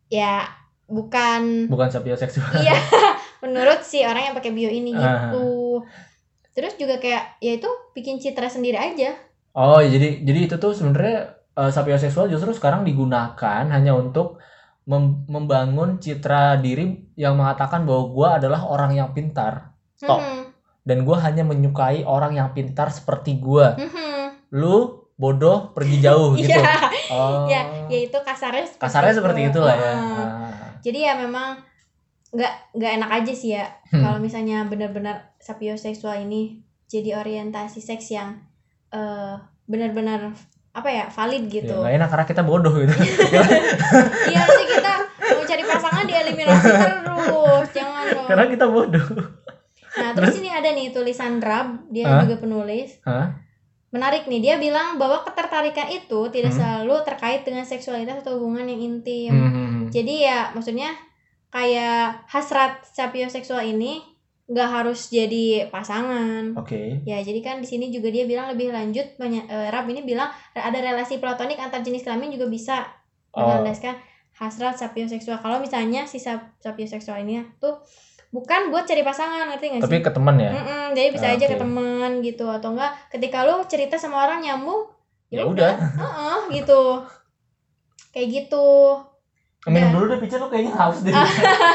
ya 0.07 0.45
bukan 0.85 1.67
bukan 1.67 1.89
sapioseksual 1.89 2.59
iya 2.59 2.75
menurut 3.43 3.81
si 3.81 4.03
orang 4.03 4.27
yang 4.27 4.35
pakai 4.35 4.51
bio 4.51 4.69
ini 4.69 4.93
Ah. 4.93 5.31
gitu. 5.31 5.81
Terus 6.51 6.75
juga 6.75 6.99
kayak 6.99 7.39
ya 7.39 7.55
itu 7.55 7.71
bikin 7.93 8.19
citra 8.19 8.45
sendiri 8.47 8.77
aja. 8.77 9.15
oh 9.51 9.79
jadi 9.79 10.21
jadi 10.21 10.41
itu 10.45 10.57
tuh 10.57 10.71
sebenarnya 10.71 11.31
eh, 11.53 11.71
sapioseksual 11.71 12.27
justru 12.27 12.51
sekarang 12.51 12.83
digunakan 12.83 13.65
hanya 13.65 13.93
untuk 13.93 14.43
mem- 14.85 15.27
membangun 15.27 15.97
citra 15.97 16.55
diri 16.57 16.87
yang 17.15 17.35
mengatakan 17.35 17.83
bahwa 17.83 18.05
gue 18.09 18.29
adalah 18.37 18.61
orang 18.65 18.93
yang 18.93 19.11
pintar 19.11 19.73
stop 19.95 20.19
Mhm, 20.19 20.43
dan 20.83 20.99
gue 21.01 21.17
hanya 21.17 21.43
menyukai 21.43 22.03
orang 22.03 22.35
yang 22.35 22.51
pintar 22.51 22.91
seperti 22.91 23.39
gue 23.39 23.67
mhm. 23.79 24.10
Lu 24.53 24.77
bodoh 25.15 25.71
pergi 25.71 26.01
jauh 26.01 26.33
gitu 26.39 26.49
Iya, 26.51 26.65
oh 27.11 27.45
ya, 27.45 27.63
ya 27.87 27.99
itu 28.03 28.19
kasarnya 28.19 28.65
seperti 28.65 28.83
kasarnya 28.83 29.15
seperti 29.15 29.41
itu. 29.43 29.51
itulah 29.53 29.75
ya 29.75 29.93
Ah. 29.93 30.49
Jadi 30.81 30.99
ya 31.03 31.13
memang 31.15 31.61
nggak 32.31 32.53
nggak 32.73 32.93
enak 32.97 33.11
aja 33.13 33.33
sih 33.33 33.53
ya 33.53 33.67
Hmm. 33.89 34.01
kalau 34.01 34.19
misalnya 34.19 34.63
benar-benar 34.65 35.35
sapioseksual 35.37 36.15
ini 36.21 36.63
jadi 36.87 37.19
orientasi 37.19 37.79
seks 37.79 38.11
yang 38.11 38.39
eh, 38.89 39.35
benar-benar 39.65 40.31
apa 40.71 40.89
ya 40.89 41.05
valid 41.07 41.47
gitu. 41.47 41.67
ya 41.69 41.75
nggak 41.77 41.95
enak 41.97 42.09
karena 42.09 42.25
kita 42.25 42.43
bodoh 42.43 42.71
gitu 42.73 42.95
Iya 44.25 44.41
nanti 44.41 44.65
kita 44.69 44.93
mau 45.29 45.43
cari 45.45 45.63
pasangan 45.65 46.05
dieliminasi 46.05 46.67
terus, 46.71 47.67
jangan 47.73 48.05
dong. 48.09 48.27
karena 48.27 48.45
kita 48.47 48.67
bodoh 48.67 49.07
Nah 49.91 50.15
terus 50.15 50.39
ini 50.39 50.47
ada 50.49 50.71
nih 50.71 50.91
tulisan 50.91 51.39
Rab, 51.39 51.83
dia 51.89 52.07
Hah? 52.07 52.23
juga 52.23 52.39
penulis. 52.39 53.03
Hah? 53.03 53.35
Menarik 53.91 54.27
nih, 54.27 54.39
dia 54.41 54.55
bilang 54.55 54.97
bahwa 54.97 55.23
ketertarikan 55.23 55.91
itu 55.91 56.31
tidak 56.31 56.55
Hmm. 56.55 56.59
selalu 56.59 56.95
terkait 57.03 57.43
dengan 57.43 57.63
seksualitas 57.63 58.23
atau 58.23 58.39
hubungan 58.39 58.63
yang 58.65 58.79
intim. 58.81 59.35
Hmm, 59.35 59.51
hmm, 59.51 59.67
hmm. 59.67 59.85
Jadi 59.91 60.15
ya 60.23 60.55
maksudnya 60.55 60.95
kayak 61.51 62.31
hasrat 62.31 62.87
sapioseksual 62.87 63.67
ini 63.67 63.99
nggak 64.47 64.71
harus 64.71 65.11
jadi 65.11 65.67
pasangan. 65.67 66.55
oke 66.55 67.03
Ya 67.03 67.19
jadi 67.19 67.39
kan 67.39 67.59
di 67.59 67.67
sini 67.67 67.91
juga 67.91 68.11
dia 68.11 68.27
bilang 68.27 68.51
lebih 68.51 68.71
lanjut 68.71 69.15
banyak 69.15 69.47
eh, 69.47 69.69
Rab 69.69 69.87
ini 69.87 70.03
bilang 70.03 70.27
ada 70.53 70.75
relasi 70.75 71.19
platonik 71.19 71.55
antar 71.57 71.83
jenis 71.83 72.03
kelamin 72.03 72.31
juga 72.31 72.47
bisa 72.47 72.77
Oh. 73.31 73.47
melandaskan 73.47 73.95
hasrat 74.35 74.75
sapioseksual. 74.75 75.39
Kalau 75.39 75.59
misalnya 75.59 76.03
si 76.03 76.19
sap- 76.19 76.59
sapioseksual 76.59 77.23
ini 77.23 77.47
tuh 77.59 77.79
bukan 78.31 78.71
buat 78.71 78.87
cari 78.87 79.03
pasangan 79.03 79.51
ngerti 79.51 79.67
nggak 79.75 79.81
sih? 79.83 79.87
tapi 79.87 79.97
ke 80.01 80.11
teman 80.15 80.39
ya? 80.39 80.51
Mm-mm, 80.55 80.83
jadi 80.95 81.09
bisa 81.11 81.27
Ah, 81.27 81.35
aja 81.35 81.45
oke. 81.45 81.53
ke 81.53 81.57
teman 81.59 82.11
gitu 82.23 82.47
atau 82.47 82.69
enggak 82.75 82.93
ketika 83.11 83.43
lu 83.43 83.59
cerita 83.67 83.99
sama 83.99 84.23
orang 84.27 84.39
nyambung 84.43 84.87
ya 85.31 85.43
udah. 85.47 85.75
Heeh, 85.75 86.37
gitu. 86.55 86.83
Kayak 88.11 88.29
gitu. 88.31 88.67
Minum 89.67 89.77
Udah. 89.77 89.91
dulu 89.93 90.05
deh 90.15 90.19
pica 90.25 90.37
lu 90.41 90.47
kayaknya 90.49 90.73
haus 90.75 90.99
deh. 91.05 91.13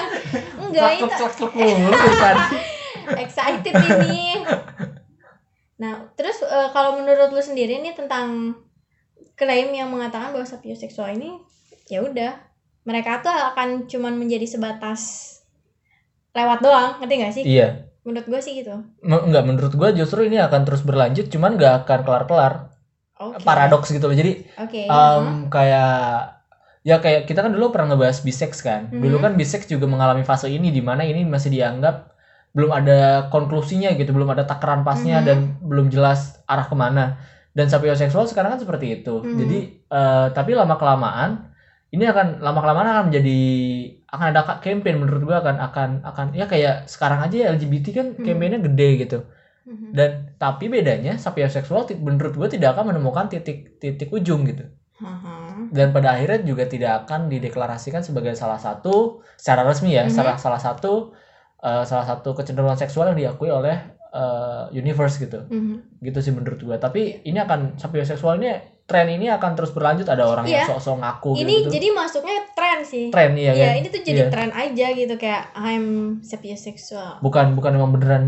Enggak 0.64 0.92
itu 0.98 1.06
mulu 1.54 1.96
excited 3.24 3.76
ini. 3.76 4.42
Nah 5.78 6.08
terus 6.16 6.40
eh, 6.42 6.70
kalau 6.72 6.98
menurut 6.98 7.30
lu 7.36 7.44
sendiri 7.44 7.84
nih 7.84 7.94
tentang 7.94 8.56
klaim 9.36 9.76
yang 9.76 9.92
mengatakan 9.92 10.32
bahwa 10.32 10.48
sapioseksual 10.48 11.14
ini 11.20 11.36
ya 11.92 12.02
udah. 12.02 12.32
Mereka 12.86 13.26
tuh 13.26 13.34
akan 13.34 13.90
cuman 13.90 14.14
menjadi 14.18 14.46
sebatas 14.46 15.35
lewat 16.36 16.60
doang 16.60 16.92
ngerti 17.00 17.14
gak 17.16 17.34
sih? 17.34 17.44
Iya. 17.44 17.68
Menurut 18.04 18.28
gue 18.28 18.40
sih 18.40 18.54
gitu. 18.60 18.76
M- 19.02 19.24
enggak 19.26 19.44
menurut 19.44 19.74
gua 19.74 19.90
justru 19.90 20.22
ini 20.22 20.38
akan 20.38 20.62
terus 20.62 20.84
berlanjut 20.84 21.26
cuman 21.26 21.56
nggak 21.56 21.74
akan 21.82 22.00
kelar 22.04 22.24
kelar 22.26 22.54
oke. 23.18 23.42
Paradoks 23.42 23.90
gitu 23.90 24.06
loh. 24.06 24.14
Jadi 24.14 24.46
oke 24.54 24.82
em, 24.84 24.92
heeh. 24.92 25.38
kayak 25.50 25.98
ya 26.86 27.02
kayak 27.02 27.26
kita 27.26 27.42
kan 27.42 27.50
dulu 27.50 27.74
pernah 27.74 27.96
ngebahas 27.96 28.22
bisex 28.22 28.62
kan. 28.62 28.94
Mhm. 28.94 29.02
dulu 29.02 29.18
kan 29.18 29.34
bisex 29.34 29.66
juga 29.66 29.90
mengalami 29.90 30.22
fase 30.22 30.46
ini 30.48 30.70
di 30.70 30.80
mana 30.80 31.02
ini 31.02 31.26
masih 31.26 31.50
dianggap 31.50 32.14
belum 32.54 32.72
ada 32.72 33.00
konklusinya 33.28 33.92
gitu 33.96 34.14
belum 34.14 34.30
ada 34.30 34.46
takaran 34.46 34.86
pasnya 34.86 35.20
Mhm. 35.20 35.26
dan 35.26 35.38
belum 35.60 35.90
jelas 35.90 36.38
arah 36.46 36.68
ke 36.68 36.76
mana. 36.78 37.18
Dan 37.52 37.72
sapioseksual 37.72 38.28
sekarang 38.28 38.54
kan 38.54 38.62
seperti 38.62 39.02
itu. 39.02 39.24
Mhm. 39.24 39.34
jadi 39.36 39.60
eh, 39.90 40.28
tapi 40.30 40.54
lama 40.54 40.76
kelamaan 40.76 41.50
ini 41.90 42.06
akan 42.06 42.38
lama 42.38 42.60
kelamaan 42.60 42.88
akan 42.92 43.04
menjadi 43.10 43.40
akan 44.16 44.28
ada 44.32 44.42
campaign 44.60 44.98
menurut 44.98 45.22
gua 45.24 45.38
akan 45.40 45.56
akan 45.60 45.90
akan 46.04 46.26
ya 46.34 46.46
kayak 46.46 46.88
sekarang 46.88 47.20
aja 47.22 47.36
ya 47.36 47.48
LGBT 47.52 47.86
kan 47.92 48.08
Mhm. 48.14 48.24
campaignnya 48.24 48.60
gede 48.64 48.90
gitu 49.02 49.20
Mhm. 49.66 49.88
dan 49.92 50.10
tapi 50.38 50.70
bedanya 50.70 51.18
sapioseksual 51.18 51.86
ti- 51.86 51.98
menurut 51.98 52.34
gue 52.34 52.50
tidak 52.52 52.78
akan 52.78 52.94
menemukan 52.94 53.26
titik 53.28 53.78
titik 53.78 54.10
ujung 54.10 54.46
gitu 54.46 54.70
Haha. 54.96 55.68
dan 55.74 55.90
pada 55.90 56.14
akhirnya 56.14 56.40
juga 56.42 56.64
tidak 56.66 57.04
akan 57.04 57.28
dideklarasikan 57.28 58.00
sebagai 58.00 58.38
salah 58.38 58.58
satu 58.58 59.26
secara 59.36 59.66
resmi 59.66 59.92
ya 59.92 60.06
Mhm. 60.06 60.14
salah 60.14 60.36
salah 60.38 60.62
satu 60.62 61.12
eh, 61.58 61.82
salah 61.84 62.06
satu 62.06 62.38
kecenderungan 62.38 62.78
seksual 62.78 63.10
yang 63.10 63.18
diakui 63.18 63.50
oleh 63.50 63.95
eh, 64.16 64.64
universe 64.74 65.20
gitu 65.20 65.44
Mhm. 65.46 66.00
gitu 66.00 66.20
sih 66.20 66.32
menurut 66.32 66.58
gue 66.58 66.78
tapi 66.78 67.02
ini 67.22 67.36
akan 67.38 67.76
sapioseksual 67.76 68.40
ini 68.40 68.48
tren 68.82 69.08
ini 69.08 69.28
akan 69.28 69.52
terus 69.54 69.70
berlanjut 69.70 70.06
ada 70.06 70.24
orang 70.24 70.46
yang 70.46 70.62
Iya. 70.62 70.72
sok-sok 70.72 70.98
ngaku 70.98 71.32
ini 71.36 71.54
gitu, 71.60 71.74
jadi 71.74 71.88
masuknya 71.92 72.38
tren 72.50 72.80
sih 72.82 73.06
tren 73.10 73.34
iya 73.34 73.52
Iya, 73.52 73.66
kan 73.66 73.76
ini 73.76 73.88
tuh 73.90 74.02
jadi 74.02 74.22
Iya. 74.22 74.32
tren 74.32 74.52
aja 74.52 74.88
gitu 74.94 75.16
kayak 75.16 75.44
I'm 75.54 75.86
sapiosexual. 76.22 77.20
bukan 77.20 77.54
bukan 77.54 77.72
memang 77.72 77.92
beneran 77.92 78.26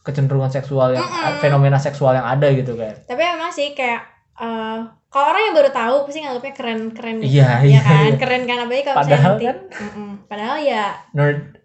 kecenderungan 0.00 0.48
seksual 0.48 0.92
yang 0.92 1.02
Mm-mm. 1.02 1.36
fenomena 1.38 1.76
seksual 1.76 2.14
yang 2.14 2.24
ada 2.24 2.48
gitu 2.48 2.72
kan 2.72 2.94
Tapi 3.04 3.20
emang 3.20 3.50
sih 3.50 3.72
kayak 3.72 4.06
eh, 4.34 4.78
kalau 5.08 5.26
orang 5.26 5.42
yang 5.42 5.54
baru 5.56 5.70
tahu 5.70 5.96
pasti 6.04 6.20
nganggapnya 6.20 6.54
keren-keren 6.54 7.16
gitu. 7.18 7.32
Iya, 7.34 7.48
ya 7.58 7.66
iya, 7.66 7.80
kan? 7.82 8.06
iya. 8.06 8.16
Keren 8.16 8.42
kan 8.44 8.58
apalagi 8.60 8.84
kalau 8.84 8.98
Padahal 8.98 9.32
nanti- 9.34 9.46
kan- 9.46 9.62
Mm-mm. 9.74 10.10
padahal 10.24 10.56
ya 10.62 10.84
nerd 11.10 11.57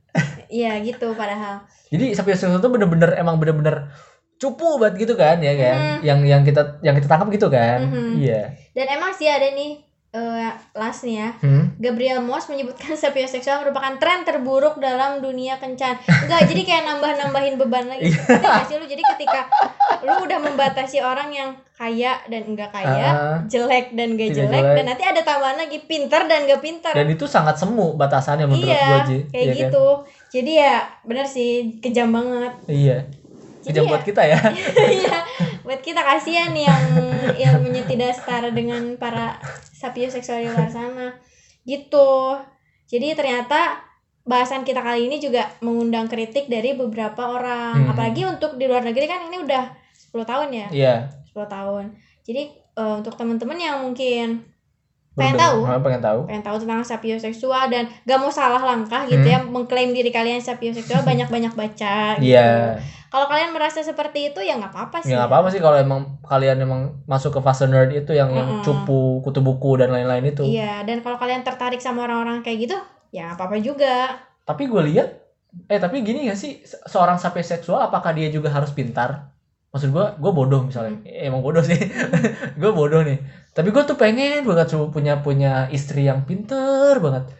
iya 0.49 0.77
gitu 0.81 1.13
padahal. 1.13 1.65
jadi 1.89 2.13
sapiosexual 2.13 2.61
itu 2.61 2.69
bener-bener 2.69 3.17
emang 3.17 3.37
bener-bener 3.41 3.89
cupu 4.37 4.75
banget 4.77 5.07
gitu 5.07 5.13
kan 5.15 5.39
ya 5.39 5.53
kan 5.55 5.77
Mhm. 5.79 5.97
yang 6.03 6.19
yang 6.25 6.41
kita 6.43 6.81
yang 6.83 6.93
kita 6.97 7.07
tangkap 7.07 7.29
gitu 7.31 7.47
kan 7.47 7.79
Mhm. 7.87 8.19
iya 8.19 8.53
Dan 8.75 8.87
emang 8.91 9.13
sih 9.13 9.29
ada 9.29 9.49
nih 9.49 9.81
eh, 10.13 10.49
last 10.73 11.01
nih 11.01 11.15
ya. 11.17 11.29
Hmm? 11.41 11.73
Gabriel 11.75 12.21
Moss 12.21 12.45
menyebutkan 12.45 12.93
sapiosexual 13.01 13.61
merupakan 13.61 13.97
tren 13.97 14.21
terburuk 14.21 14.77
dalam 14.77 15.19
dunia 15.19 15.57
kencan. 15.57 15.97
Enggak, 15.99 16.45
jadi 16.45 16.61
kayak 16.63 16.83
nambah-nambahin 16.85 17.57
beban 17.57 17.85
lagi. 17.87 18.07
Iya. 18.07 18.21
Nggak 18.39 18.63
sih 18.63 18.75
lu 18.77 18.85
jadi 18.85 19.03
ketika 19.09 19.41
lu 20.01 20.13
udah 20.19 20.39
membatasi 20.39 20.99
orang 20.99 21.29
yang 21.29 21.49
kaya 21.73 22.21
dan 22.27 22.45
enggak 22.45 22.69
kaya, 22.69 23.07
Ah. 23.09 23.37
jelek 23.43 23.91
dan 23.91 24.13
gak 24.13 24.29
Tidak 24.29 24.45
jelek, 24.45 24.61
jelek. 24.61 24.75
dan 24.75 24.85
nanti 24.85 25.03
ada 25.03 25.21
tambahan 25.21 25.57
lagi 25.57 25.77
pinter 25.81 26.21
dan 26.23 26.45
gak 26.45 26.61
pinter. 26.61 26.93
dan 26.93 27.07
itu 27.07 27.25
sangat 27.25 27.57
semu 27.57 27.95
batasannya 27.95 28.45
menurut 28.45 28.69
iya, 28.69 28.85
gua 28.85 28.99
Ji 29.03 29.17
kayak 29.25 29.33
Iya 29.33 29.49
kan? 29.49 29.59
gitu. 29.59 29.85
Jadi 30.31 30.51
ya 30.55 30.73
bener 31.01 31.25
sih 31.25 31.49
kejam 31.79 32.09
banget. 32.09 32.53
iya 32.67 32.97
Jadi 33.63 33.79
ya- 33.79 33.89
buat 33.89 34.03
kita 34.03 34.21
ya 34.27 34.39
Iya, 35.01 35.17
buat 35.63 35.79
kita 35.79 36.01
kasihan 36.03 36.51
yang 36.51 36.83
ilmunya 37.33 37.83
tidak 37.87 38.11
setara 38.13 38.51
dengan 38.51 38.99
para 38.99 39.39
sapioseksual 39.73 40.43
di 40.43 40.49
luar 40.51 40.69
sana. 40.69 41.07
Gitu. 41.63 42.11
Jadi 42.91 43.15
ternyata 43.15 43.79
bahasan 44.23 44.63
kita 44.63 44.79
kali 44.79 45.11
ini 45.11 45.19
juga 45.19 45.51
mengundang 45.59 46.07
kritik 46.07 46.47
dari 46.47 46.75
beberapa 46.75 47.35
orang. 47.35 47.87
Hmm. 47.87 47.91
Apalagi 47.95 48.23
untuk 48.27 48.55
di 48.55 48.67
luar 48.67 48.83
negeri 48.83 49.05
kan 49.07 49.27
ini 49.27 49.43
udah 49.43 49.63
10 50.13 50.23
tahun 50.23 50.49
ya, 50.53 50.67
iya 50.71 50.95
10 51.33 51.47
tahun. 51.49 51.85
Jadi 52.23 52.43
eh, 52.53 52.93
untuk 52.99 53.17
teman-teman 53.17 53.57
yang 53.59 53.81
mungkin 53.83 54.45
Pengen 55.13 55.37
tahu? 55.37 55.57
Ah, 55.63 55.77
pengen 55.77 56.01
tahu 56.01 56.19
pengen 56.25 56.41
tahu 56.41 56.55
tentang 56.57 56.81
sapioseksual 56.81 57.69
dan 57.69 57.85
gak 58.03 58.17
mau 58.17 58.29
salah 58.29 58.57
langkah 58.59 59.05
gitu 59.05 59.21
Hmm. 59.21 59.29
ya 59.29 59.39
mengklaim 59.39 59.93
diri 59.93 60.09
kalian 60.09 60.41
sapioseksual 60.41 61.05
banyak-banyak 61.09 61.53
baca 61.53 61.95
gitu. 62.17 62.27
iya 62.27 62.77
Kalau 63.07 63.29
kalian 63.29 63.53
merasa 63.53 63.79
seperti 63.79 64.33
itu 64.33 64.41
ya 64.41 64.57
nggak 64.57 64.73
apa-apa 64.73 64.97
sih. 64.99 65.13
ya 65.13 65.21
nggak 65.21 65.29
apa-apa 65.29 65.47
sih 65.47 65.61
kalau 65.61 65.77
emang 65.77 66.01
kalian 66.25 66.57
emang 66.59 66.81
masuk 67.05 67.29
ke 67.29 67.39
fase 67.39 67.69
nerd 67.69 67.93
itu 67.93 68.09
yang 68.09 68.33
yang 68.33 68.49
Mm-mm. 68.49 68.65
cupu 68.65 69.21
kutu 69.21 69.39
buku 69.39 69.77
dan 69.77 69.93
lain-lain 69.93 70.25
itu 70.25 70.41
Iya, 70.43 70.81
dan 70.81 70.97
kalau 70.99 71.15
kalian 71.15 71.45
tertarik 71.45 71.77
sama 71.77 72.03
orang-orang 72.03 72.41
kayak 72.41 72.65
gitu, 72.65 72.77
ya 73.09 73.37
apa-apa 73.37 73.61
juga. 73.61 74.17
tapi 74.43 74.65
gue 74.65 74.81
lihat 74.89 75.07
eh 75.69 75.77
tapi 75.77 76.01
gini 76.01 76.25
gak 76.25 76.35
sih 76.35 76.65
se- 76.65 76.81
seorang 76.83 77.15
sapiosexual 77.15 77.77
apakah 77.79 78.11
dia 78.11 78.27
juga 78.27 78.49
harus 78.49 78.73
pintar 78.73 79.29
maksud 79.73 79.89
gue 79.89 80.05
gue 80.21 80.31
bodoh 80.31 80.61
misalnya 80.63 80.93
Hmm. 80.93 81.33
Emang 81.33 81.41
bodoh 81.41 81.59
sih 81.59 81.73
gue 82.61 82.71
bodoh 82.71 83.01
nih 83.01 83.17
tapi 83.51 83.69
gue 83.69 83.83
tuh 83.83 83.97
pengen 83.97 84.45
banget 84.45 84.69
punya 84.89 85.17
punya 85.19 85.65
istri 85.67 86.05
yang 86.05 86.23
pinter 86.23 86.97
banget 86.97 87.33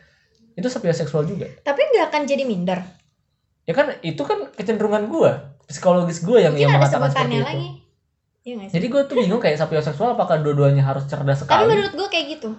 itu 0.53 0.65
sapiosexual 0.65 1.23
juga 1.23 1.45
Tapi 1.61 1.81
nggak 1.83 2.09
akan 2.09 2.21
jadi 2.25 2.43
minder. 2.43 2.79
ya 3.63 3.71
kan 3.71 3.95
itu 4.01 4.19
kan 4.19 4.49
kecenderungan 4.51 5.07
gue 5.07 5.31
psikologis 5.65 6.19
gue 6.19 6.41
yang 6.41 6.51
Mungkin 6.51 6.67
yang 6.67 6.75
mengatakan 6.75 7.09
seperti 7.09 7.37
itu 7.37 7.45
lagi. 7.45 7.69
Sih? 8.43 8.69
jadi 8.69 8.85
gue 8.91 9.01
tuh 9.07 9.15
bingung 9.15 9.39
kayak 9.39 9.55
sapiosexual 9.55 10.13
apakah 10.13 10.35
dua-duanya 10.35 10.83
harus 10.83 11.07
cerdas 11.07 11.39
Tapi 11.39 11.47
sekali 11.47 11.69
menurut 11.69 11.93
gue 11.95 12.07
kayak 12.11 12.25
gitu. 12.33 12.49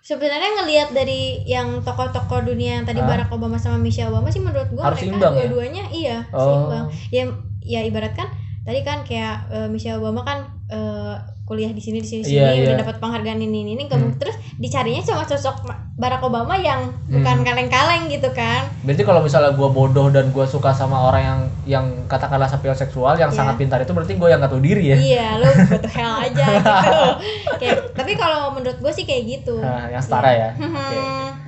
Sebenarnya 0.00 0.50
ngelihat 0.56 0.88
dari 0.94 1.42
yang 1.44 1.82
tokoh-tokoh 1.82 2.46
dunia 2.46 2.80
yang 2.80 2.86
tadi 2.86 3.02
Hah? 3.02 3.10
Barack 3.10 3.30
Obama 3.30 3.58
sama 3.58 3.76
Michelle 3.76 4.08
Obama 4.08 4.30
sih 4.30 4.40
menurut 4.40 4.70
gue 4.70 4.80
mereka 4.80 5.02
ya? 5.12 5.44
dua-duanya 5.44 5.84
iya 5.92 6.16
oh 6.30 6.40
seimbang. 6.40 6.86
Ya 7.10 7.22
ya 7.60 7.80
ibarat 7.82 8.14
kan 8.14 8.30
tadi 8.66 8.80
kan 8.82 8.98
kayak 9.00 9.46
eh, 9.48 9.68
Michelle 9.70 9.96
Obama 9.96 10.20
kan 10.20 10.38
eh, 10.66 11.14
kuliah 11.46 11.70
di 11.70 11.78
sini 11.78 12.02
di 12.02 12.04
sini 12.04 12.20
di 12.20 12.28
sini 12.28 12.42
Iya, 12.42 12.58
udah 12.60 12.74
iya. 12.74 12.80
dapat 12.82 12.98
penghargaan 12.98 13.38
ini 13.38 13.62
ini, 13.62 13.72
ini 13.72 13.84
Hmm. 13.86 14.18
terus 14.18 14.34
dicarinya 14.56 14.98
sama 15.00 15.22
sosok 15.22 15.62
Barack 15.94 16.18
Obama 16.20 16.58
yang 16.58 16.90
bukan 17.06 17.22
Hmm. 17.36 17.46
kaleng-kaleng 17.46 18.10
gitu 18.10 18.26
kan. 18.30 18.66
berarti 18.82 19.00
kalau 19.00 19.22
misalnya 19.22 19.54
gue 19.54 19.68
bodoh 19.68 20.10
dan 20.10 20.28
gue 20.28 20.42
suka 20.44 20.74
sama 20.74 21.06
orang 21.06 21.22
yang 21.22 21.40
yang 21.64 21.86
katakanlah 22.04 22.44
sapiosexual 22.46 23.14
yang 23.14 23.30
Iya. 23.30 23.38
sangat 23.38 23.54
pintar 23.56 23.78
itu 23.78 23.94
berarti 23.94 24.12
gue 24.12 24.26
yang 24.26 24.42
gak 24.42 24.50
tahu 24.50 24.60
diri 24.60 24.84
ya 24.84 24.96
Iya, 24.98 25.26
lu 25.38 25.46
go 25.70 25.78
to 25.78 25.88
hell 25.88 26.14
aja 26.18 26.44
gitu. 26.50 27.08
kayak 27.56 27.76
tapi 27.94 28.12
kalau 28.12 28.50
menurut 28.50 28.76
gue 28.76 28.92
sih 28.92 29.02
kayak 29.02 29.22
gitu. 29.24 29.56
Nah, 29.56 29.86
yang 29.88 30.02
setara 30.02 30.30
ya. 30.30 30.50
Hmm. 30.52 30.74
Oke. 30.82 30.98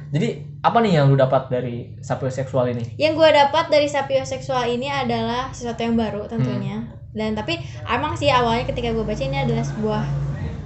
Jadi 0.09 0.29
apa 0.59 0.79
nih 0.79 0.93
yang 0.93 1.07
lu 1.07 1.15
dapat 1.15 1.47
dari 1.49 1.95
sapiosexual 1.99 2.67
ini? 2.69 2.83
Yang 2.97 3.13
gue 3.17 3.29
dapat 3.33 3.65
dari 3.69 3.87
sapioseksual 3.87 4.67
ini 4.69 4.87
adalah 4.87 5.51
sesuatu 5.51 5.79
yang 5.79 5.95
baru 5.95 6.27
tentunya. 6.27 6.83
Hmm. 6.83 6.91
Dan 7.09 7.33
tapi 7.33 7.57
emang 7.85 8.15
sih 8.15 8.29
awalnya 8.29 8.65
ketika 8.65 8.91
gue 8.91 9.01
baca 9.01 9.19
ini 9.21 9.39
adalah 9.39 9.63
sebuah 9.63 10.03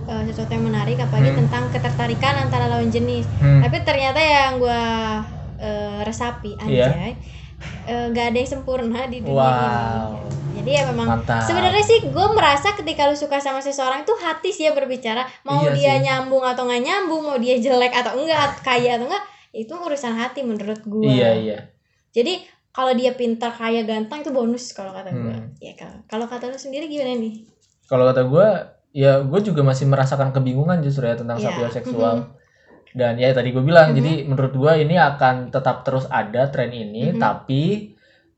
eh, 0.03 0.23
sesuatu 0.27 0.51
yang 0.51 0.65
menarik 0.65 0.97
apalagi 0.97 1.31
Hmm. 1.31 1.41
tentang 1.43 1.65
ketertarikan 1.71 2.35
antara 2.41 2.67
lawan 2.67 2.89
jenis. 2.89 3.29
Hmm. 3.37 3.61
Tapi 3.61 3.77
ternyata 3.83 4.19
yang 4.19 4.59
gue 4.59 4.83
eh, 5.59 5.99
resapi 6.03 6.59
Iya. 6.59 6.91
anjay 6.91 7.13
eh, 7.85 8.07
nggak 8.11 8.27
ada 8.29 8.39
yang 8.39 8.51
sempurna 8.51 9.07
di 9.07 9.21
dunia 9.21 9.39
Wow. 9.39 10.19
ini. 10.19 10.31
Jadi 10.53 10.71
ya 10.71 10.83
memang. 10.87 11.07
Sebenarnya 11.23 11.81
sih 11.81 11.99
gue 12.03 12.27
merasa 12.31 12.73
ketika 12.73 13.07
lu 13.07 13.15
suka 13.15 13.39
sama 13.39 13.59
seseorang 13.59 14.03
tuh 14.03 14.17
hati 14.17 14.51
sih 14.51 14.67
ya 14.67 14.73
berbicara 14.73 15.23
mau 15.43 15.63
Iya 15.63 15.73
dia 15.73 15.93
sih. 15.93 16.03
nyambung 16.05 16.43
atau 16.43 16.65
nggak 16.65 16.83
nyambung, 16.83 17.23
mau 17.23 17.37
dia 17.37 17.57
jelek 17.57 17.91
atau 17.91 18.15
enggak, 18.15 18.61
kaya 18.61 18.95
atau 18.95 19.07
enggak, 19.07 19.23
itu 19.53 19.73
urusan 19.73 20.17
hati 20.17 20.41
menurut 20.43 20.81
gue. 20.83 21.07
Iya 21.07 21.31
iya. 21.37 21.59
Jadi 22.13 22.41
kalau 22.73 22.97
dia 22.97 23.13
pintar, 23.13 23.53
kaya, 23.53 23.85
ganteng 23.85 24.25
itu 24.25 24.33
bonus 24.33 24.73
kalau 24.73 24.97
kata 24.97 25.13
gue. 25.13 25.37
Hmm. 25.37 25.53
Ya 25.61 25.77
kalau 25.77 26.01
kalau 26.09 26.27
kata 26.27 26.49
lu 26.49 26.57
sendiri 26.57 26.89
gimana 26.89 27.21
nih? 27.21 27.45
Kalau 27.85 28.09
kata 28.09 28.25
gue, 28.25 28.47
ya 28.97 29.21
gue 29.21 29.41
juga 29.45 29.61
masih 29.61 29.85
merasakan 29.85 30.33
kebingungan 30.33 30.81
justru 30.81 31.05
ya 31.05 31.17
tentang 31.17 31.37
Iya. 31.37 31.53
sapiosexual. 31.53 32.33
Dan 32.93 33.17
ya 33.17 33.33
tadi 33.33 33.53
gue 33.53 33.61
bilang, 33.61 33.93
Mhm. 33.93 33.97
jadi 33.97 34.13
menurut 34.25 34.53
gue 34.53 34.73
ini 34.85 34.97
akan 34.97 35.49
tetap 35.49 35.85
terus 35.85 36.05
ada 36.09 36.49
tren 36.49 36.73
ini, 36.73 37.13
Mhm. 37.13 37.21
tapi 37.21 37.93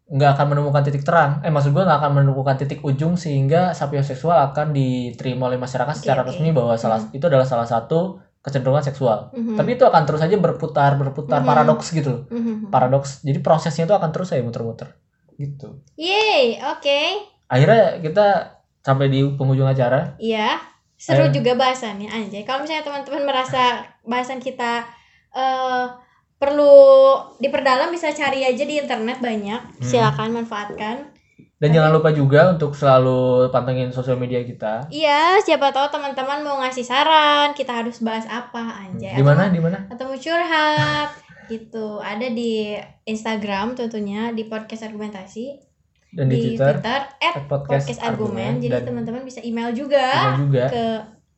nggak 0.04 0.30
akan 0.36 0.46
menemukan 0.54 0.82
titik 0.84 1.02
terang. 1.02 1.40
Eh 1.42 1.50
maksud 1.50 1.70
gue 1.70 1.82
nggak 1.82 1.98
akan 2.02 2.12
menemukan 2.22 2.54
titik 2.58 2.82
ujung 2.82 3.14
sehingga 3.16 3.70
sapiosexual 3.72 4.36
akan 4.50 4.70
diterima 4.70 5.46
oleh 5.46 5.56
masyarakat 5.56 5.94
Oke, 5.94 6.02
secara 6.02 6.22
oke. 6.22 6.34
resmi 6.34 6.50
bahwa 6.50 6.74
salah 6.76 7.00
itu 7.10 7.24
adalah 7.24 7.46
salah 7.46 7.64
satu 7.66 8.20
kecenderungan 8.44 8.84
seksual. 8.84 9.32
Mhm. 9.32 9.56
Tapi 9.56 9.80
itu 9.80 9.88
akan 9.88 10.04
terus 10.04 10.20
aja 10.20 10.36
berputar 10.36 11.00
berputar 11.00 11.40
Mhm. 11.40 11.48
paradoks 11.48 11.88
gitu 11.96 12.08
loh. 12.12 12.22
Mhm. 12.28 12.68
Paradoks. 12.68 13.24
Jadi 13.24 13.40
prosesnya 13.40 13.88
itu 13.88 13.96
akan 13.96 14.12
terus 14.12 14.28
saya 14.28 14.44
muter-muter. 14.44 14.92
Gitu. 15.40 15.80
Yeay, 15.96 16.60
oke. 16.60 17.00
Akhirnya 17.48 18.04
kita 18.04 18.26
sampai 18.84 19.08
di 19.08 19.24
penghujung 19.24 19.64
acara. 19.64 20.12
Iya, 20.20 20.60
seru 21.00 21.32
juga 21.32 21.56
bahasannya 21.56 22.12
anjay. 22.12 22.44
Kalau 22.44 22.62
misalnya 22.62 22.84
teman-teman 22.84 23.24
merasa 23.24 23.80
bahasan 24.04 24.44
kita 24.44 24.84
eh 25.34 25.86
perlu 26.36 26.76
diperdalam 27.40 27.88
bisa 27.88 28.12
cari 28.12 28.44
aja 28.44 28.60
di 28.68 28.76
internet 28.76 29.24
banyak. 29.24 29.60
Hmm. 29.80 29.80
Silakan 29.80 30.44
manfaatkan. 30.44 31.13
Dan 31.62 31.70
jangan 31.70 31.94
lupa 31.94 32.10
juga 32.10 32.50
untuk 32.50 32.74
selalu 32.74 33.48
pantengin 33.54 33.94
sosial 33.94 34.18
media 34.18 34.42
kita. 34.42 34.90
Iya, 34.90 35.38
siapa 35.40 35.70
tahu 35.70 35.86
teman-teman 35.94 36.42
mau 36.42 36.58
ngasih 36.60 36.82
saran, 36.82 37.54
kita 37.54 37.70
harus 37.70 38.02
bahas 38.02 38.26
apa 38.26 38.84
anjay. 38.84 39.14
Di 39.14 39.24
mana? 39.24 39.48
Di 39.48 39.62
mana? 39.62 39.86
Atau, 39.86 40.10
mau 40.10 40.18
curhat 40.18 41.14
gitu. 41.46 42.02
Ada 42.02 42.26
di 42.34 42.74
Instagram 43.06 43.78
tentunya 43.78 44.34
di 44.34 44.50
podcast 44.50 44.82
argumentasi, 44.84 45.46
Dan 46.14 46.26
di, 46.30 46.34
di 46.34 46.40
Twitter, 46.54 46.78
Twitter 46.82 47.00
at 47.22 47.34
podcast, 47.46 47.86
podcast 47.86 48.00
argumen. 48.02 48.58
Jadi 48.58 48.78
teman-teman 48.82 49.22
bisa 49.22 49.38
email 49.42 49.70
juga 49.70 50.34
email 50.34 50.38
juga 50.46 50.64
ke 50.70 50.84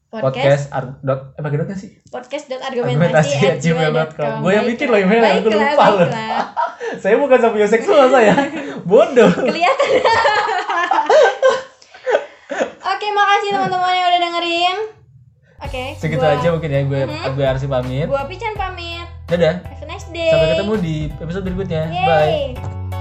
podcast 0.08 0.38
podcast 0.38 0.64
ar, 0.70 0.84
dot 1.00 1.20
eh 1.32 1.42
pakai 1.42 1.56
dotnya 1.58 1.74
sih? 1.74 1.90
Podcast.argumentasi 2.06 3.36
at 3.44 3.58
gmail.com 3.58 4.32
gue 4.40 4.52
yang 4.52 4.66
bikin 4.66 4.86
loh 4.86 4.98
email 4.98 5.22
aku 5.24 5.48
lupa 5.48 5.84
loh. 5.92 6.08
saya 7.02 7.14
bukan 7.16 7.38
sapioseksual 7.38 8.06
saya 8.14 8.32
bodoh. 8.82 9.28
Kelihatan. 9.28 9.88
Oke 12.86 13.06
makasih 13.08 13.50
teman-teman 13.52 13.92
yang 13.92 14.08
udah 14.08 14.20
dengerin. 14.22 14.76
Oke 15.58 15.82
segitu 15.96 16.20
gua- 16.20 16.34
aja 16.34 16.48
mungkin 16.50 16.70
ya 16.70 16.80
gue 16.82 17.00
Mhm. 17.02 17.34
gue 17.34 17.44
Arsi 17.44 17.66
pamit. 17.66 18.06
Gua 18.06 18.24
Pican 18.24 18.54
pamit. 18.54 19.06
Dadah. 19.26 19.54
Have 19.60 19.82
a 19.82 19.86
nice 19.86 20.06
day. 20.08 20.30
Sampai 20.30 20.48
ketemu 20.54 20.74
di 20.78 20.96
episode 21.12 21.44
berikutnya. 21.44 21.82
Yeay. 21.88 22.54
bye 22.54 22.95